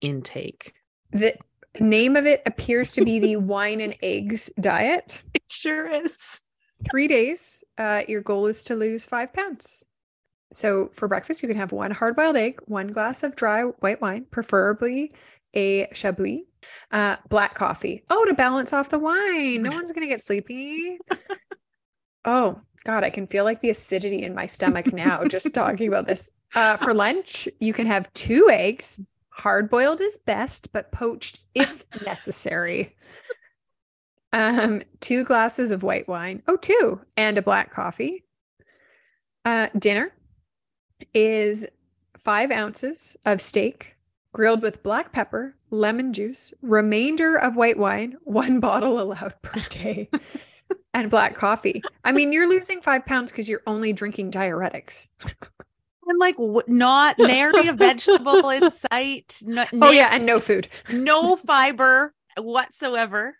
intake. 0.00 0.74
The 1.12 1.36
name 1.80 2.16
of 2.16 2.26
it 2.26 2.42
appears 2.46 2.92
to 2.94 3.04
be 3.04 3.18
the 3.18 3.36
wine 3.36 3.80
and 3.80 3.94
eggs 4.02 4.50
diet. 4.60 5.22
It 5.34 5.42
sure 5.48 5.88
is. 5.90 6.40
three 6.90 7.08
days, 7.08 7.64
uh, 7.78 8.02
your 8.08 8.20
goal 8.20 8.46
is 8.46 8.64
to 8.64 8.76
lose 8.76 9.04
five 9.04 9.32
pounds. 9.32 9.84
So 10.52 10.90
for 10.94 11.08
breakfast, 11.08 11.42
you 11.42 11.48
can 11.48 11.56
have 11.56 11.72
one 11.72 11.90
hard 11.90 12.16
boiled 12.16 12.36
egg, 12.36 12.60
one 12.66 12.88
glass 12.88 13.22
of 13.22 13.34
dry 13.34 13.62
white 13.62 14.00
wine, 14.00 14.26
preferably 14.30 15.12
a 15.54 15.88
Chablis, 15.92 16.42
uh, 16.92 17.16
black 17.28 17.54
coffee. 17.54 18.04
Oh, 18.10 18.24
to 18.26 18.34
balance 18.34 18.72
off 18.72 18.90
the 18.90 18.98
wine. 18.98 19.62
No 19.62 19.70
one's 19.74 19.92
going 19.92 20.06
to 20.06 20.08
get 20.08 20.20
sleepy. 20.20 20.98
oh, 22.24 22.60
God, 22.84 23.02
I 23.02 23.10
can 23.10 23.26
feel 23.26 23.44
like 23.44 23.60
the 23.60 23.70
acidity 23.70 24.22
in 24.22 24.34
my 24.34 24.46
stomach 24.46 24.92
now 24.92 25.24
just 25.24 25.52
talking 25.54 25.88
about 25.88 26.06
this. 26.06 26.30
Uh, 26.54 26.76
for 26.76 26.94
lunch, 26.94 27.48
you 27.58 27.72
can 27.72 27.86
have 27.86 28.12
two 28.12 28.48
eggs. 28.50 29.00
Hard 29.36 29.68
boiled 29.68 30.00
is 30.00 30.16
best, 30.16 30.72
but 30.72 30.92
poached 30.92 31.40
if 31.54 31.84
necessary. 32.06 32.96
Um, 34.32 34.82
two 35.00 35.24
glasses 35.24 35.70
of 35.70 35.82
white 35.82 36.08
wine. 36.08 36.42
Oh, 36.48 36.56
two, 36.56 37.00
and 37.18 37.36
a 37.36 37.42
black 37.42 37.70
coffee. 37.72 38.24
Uh, 39.44 39.68
dinner 39.78 40.12
is 41.14 41.66
five 42.18 42.50
ounces 42.50 43.16
of 43.26 43.40
steak 43.40 43.94
grilled 44.32 44.62
with 44.62 44.82
black 44.82 45.12
pepper, 45.12 45.54
lemon 45.70 46.12
juice, 46.12 46.52
remainder 46.62 47.36
of 47.36 47.56
white 47.56 47.78
wine, 47.78 48.16
one 48.24 48.58
bottle 48.68 49.00
allowed 49.00 49.34
per 49.42 49.60
day, 49.68 50.10
and 50.94 51.10
black 51.10 51.34
coffee. 51.34 51.82
I 52.04 52.12
mean, 52.12 52.32
you're 52.32 52.48
losing 52.48 52.80
five 52.80 53.04
pounds 53.04 53.32
because 53.32 53.48
you're 53.48 53.62
only 53.66 53.92
drinking 53.92 54.30
diuretics. 54.30 55.08
And 56.06 56.18
like, 56.18 56.36
w- 56.36 56.62
not 56.68 57.18
nary 57.18 57.68
a 57.68 57.72
vegetable 57.72 58.48
in 58.50 58.70
sight. 58.90 59.38
No, 59.42 59.66
Oh, 59.74 59.90
yeah, 59.90 60.08
and 60.12 60.24
no 60.24 60.38
food. 60.40 60.68
no 60.92 61.36
fiber 61.36 62.14
whatsoever. 62.36 63.36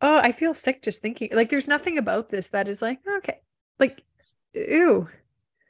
Oh, 0.00 0.16
I 0.16 0.32
feel 0.32 0.54
sick 0.54 0.82
just 0.82 1.02
thinking. 1.02 1.28
Like, 1.32 1.50
there's 1.50 1.68
nothing 1.68 1.98
about 1.98 2.28
this 2.28 2.48
that 2.48 2.68
is 2.68 2.80
like, 2.82 2.98
okay, 3.18 3.40
like, 3.78 4.02
ew. 4.54 5.08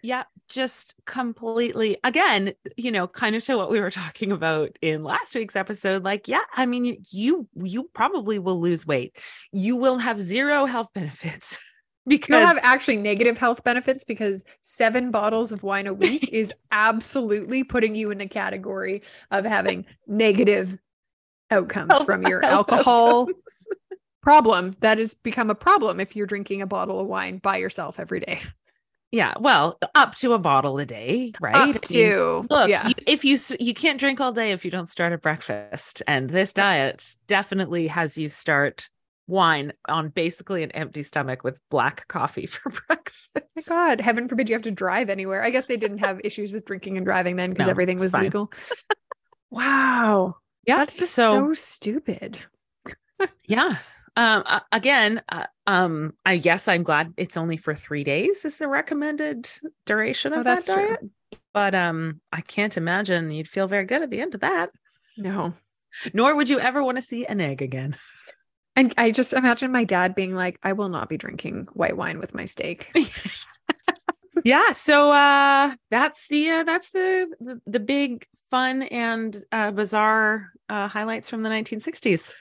Yeah, 0.03 0.22
just 0.48 0.94
completely 1.05 1.98
again, 2.03 2.53
you 2.79 2.90
know, 2.90 3.07
kind 3.07 3.37
of 3.37 3.42
to 3.44 3.57
what 3.59 3.70
we 3.70 3.81
were 3.81 3.90
talking 3.90 4.33
about 4.33 4.70
in 4.81 5.03
last 5.03 5.35
week's 5.35 5.57
episode. 5.57 6.05
Like, 6.05 6.26
yeah, 6.26 6.40
I 6.55 6.64
mean, 6.64 7.03
you, 7.11 7.46
you 7.55 7.90
probably 7.92 8.38
will 8.38 8.59
lose 8.61 8.87
weight. 8.87 9.14
You 9.53 9.76
will 9.76 9.98
have 9.98 10.18
zero 10.20 10.64
health 10.64 10.88
benefits 10.94 11.59
You'll 12.11 12.46
have 12.46 12.59
actually 12.62 12.96
negative 12.96 13.38
health 13.38 13.62
benefits 13.64 14.05
because 14.05 14.44
seven 14.62 15.11
bottles 15.11 15.53
of 15.53 15.62
wine 15.62 15.87
a 15.87 15.94
week 15.94 16.29
is 16.33 16.53
absolutely 16.73 17.64
putting 17.64 17.94
you 17.94 18.11
in 18.11 18.18
the 18.18 18.27
category 18.27 19.03
of 19.31 19.44
having 19.44 19.87
negative 20.07 20.79
outcomes 21.51 22.03
from 22.03 22.27
your 22.27 22.44
alcohol 22.44 23.23
outcomes. 23.23 23.68
problem. 24.23 24.77
That 24.81 24.99
has 24.99 25.14
become 25.14 25.51
a 25.51 25.55
problem 25.55 26.01
if 26.01 26.16
you're 26.16 26.27
drinking 26.27 26.62
a 26.62 26.66
bottle 26.66 27.01
of 27.01 27.07
wine 27.07 27.38
by 27.38 27.59
yourself 27.59 28.01
every 28.01 28.20
day. 28.20 28.40
Yeah, 29.12 29.35
well, 29.40 29.77
up 29.96 30.14
to 30.16 30.35
a 30.35 30.38
bottle 30.38 30.79
a 30.79 30.87
day, 30.87 31.33
right? 31.40 31.75
Up 31.75 31.83
to 31.83 32.46
Look, 32.49 32.68
yeah. 32.68 32.87
you, 32.87 32.94
if 33.09 33.25
you 33.25 33.37
you 33.59 33.75
can't 33.75 33.99
drink 33.99 34.20
all 34.20 34.33
day 34.33 34.53
if 34.53 34.64
you 34.64 34.70
don't 34.70 34.88
start 34.88 35.12
at 35.12 35.20
breakfast, 35.20 36.01
and 36.07 36.31
this 36.31 36.53
diet 36.53 37.16
definitely 37.27 37.88
has 37.88 38.16
you 38.16 38.29
start 38.29 38.88
wine 39.31 39.73
on 39.88 40.09
basically 40.11 40.62
an 40.62 40.71
empty 40.73 41.03
stomach 41.03 41.45
with 41.45 41.59
black 41.71 42.07
coffee 42.09 42.47
for 42.47 42.71
breakfast. 42.87 43.16
my 43.57 43.62
God, 43.69 44.01
heaven 44.01 44.29
forbid 44.29 44.49
you 44.51 44.55
have 44.55 44.62
to 44.62 44.71
drive 44.71 45.09
anywhere. 45.09 45.43
I 45.43 45.51
guess 45.51 45.66
they 45.66 45.77
didn't 45.77 45.99
have 45.99 46.21
issues 46.25 46.53
with 46.53 46.64
drinking 46.66 46.97
and 46.97 47.07
driving 47.07 47.37
then 47.37 47.51
because 47.51 47.66
No, 47.66 47.71
everything 47.71 47.99
was 47.99 48.12
fine. 48.12 48.25
legal. 48.25 48.53
wow. 49.51 50.37
Yeah, 50.66 50.79
That's 50.79 50.97
just 50.99 51.12
so, 51.14 51.49
so 51.49 51.53
stupid. 51.55 52.38
yeah. 53.47 53.79
Um. 54.16 54.43
uh, 54.47 54.61
again, 54.73 55.23
uh, 55.29 55.47
um. 55.66 56.14
I 56.27 56.37
guess 56.37 56.69
I'm 56.69 56.83
glad 56.83 57.14
it's 57.16 57.37
only 57.37 57.57
for 57.57 57.75
three 57.75 58.05
days. 58.05 58.45
Is 58.45 58.59
the 58.59 58.69
recommended 58.69 59.49
duration 59.87 60.33
Oh, 60.35 60.38
of 60.38 60.45
that 60.45 60.64
that's 60.64 60.66
true. 60.66 60.88
diet? 60.88 61.01
But 61.53 61.75
um, 61.75 62.21
I 62.33 62.40
can't 62.43 62.77
imagine 62.77 63.31
you'd 63.31 63.49
feel 63.49 63.66
very 63.69 63.85
good 63.85 64.03
at 64.03 64.11
the 64.11 64.21
end 64.21 64.35
of 64.35 64.40
that. 64.43 64.71
No. 65.16 65.55
Nor 66.14 66.37
would 66.37 66.49
you 66.49 66.61
ever 66.61 66.83
want 66.85 66.99
to 66.99 67.03
see 67.03 67.27
an 67.27 67.40
egg 67.40 67.62
again. 67.62 67.97
And 68.81 68.95
I 68.97 69.11
just 69.11 69.35
imagine 69.35 69.73
my 69.73 69.85
dad 69.85 70.14
being 70.14 70.35
like, 70.35 70.59
I 70.62 70.73
will 70.73 70.88
not 70.88 71.11
be 71.11 71.19
drinking 71.19 71.69
white 71.75 71.99
wine 71.99 72.19
with 72.19 72.35
my 72.35 72.47
steak. 72.47 72.90
yeah 74.45 74.73
so 74.73 75.12
uh 75.12 75.75
that's 75.90 76.29
the 76.29 76.49
uh, 76.49 76.64
that's 76.64 76.90
the, 76.93 77.29
the 77.40 77.61
the 77.66 77.81
big 77.81 78.25
fun 78.51 78.83
and 78.85 79.37
uh 79.53 79.71
bizarre 79.71 80.51
uh 80.71 80.88
highlights 80.88 81.29
from 81.29 81.43
the 81.43 81.51
1960s 81.51 82.33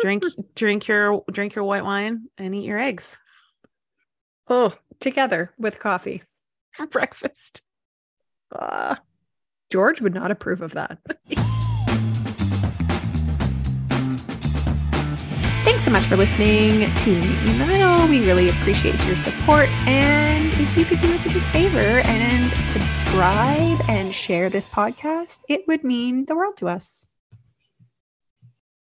drink 0.00 0.24
drink 0.56 0.88
your 0.88 1.22
drink 1.30 1.54
your 1.54 1.64
white 1.64 1.84
wine 1.84 2.24
and 2.38 2.54
eat 2.56 2.64
your 2.64 2.78
eggs 2.78 3.20
Oh, 4.48 4.74
together 4.98 5.52
with 5.58 5.78
coffee. 5.78 6.24
for 6.72 6.86
breakfast 6.88 7.62
uh, 8.52 8.96
George 9.70 10.00
would 10.00 10.14
not 10.14 10.32
approve 10.32 10.60
of 10.60 10.72
that. 10.72 10.98
Thanks 15.80 15.88
so 15.88 15.92
much 15.92 16.08
for 16.08 16.16
listening 16.18 16.94
to 16.94 17.14
the 17.14 17.64
Middle. 17.64 18.06
We 18.06 18.20
really 18.26 18.50
appreciate 18.50 19.02
your 19.06 19.16
support. 19.16 19.70
And 19.88 20.52
if 20.60 20.76
you 20.76 20.84
could 20.84 20.98
do 20.98 21.10
us 21.14 21.24
a 21.24 21.30
big 21.30 21.40
favor 21.44 22.00
and 22.04 22.50
subscribe 22.50 23.78
and 23.88 24.14
share 24.14 24.50
this 24.50 24.68
podcast, 24.68 25.40
it 25.48 25.66
would 25.68 25.82
mean 25.82 26.26
the 26.26 26.36
world 26.36 26.58
to 26.58 26.68
us. 26.68 27.08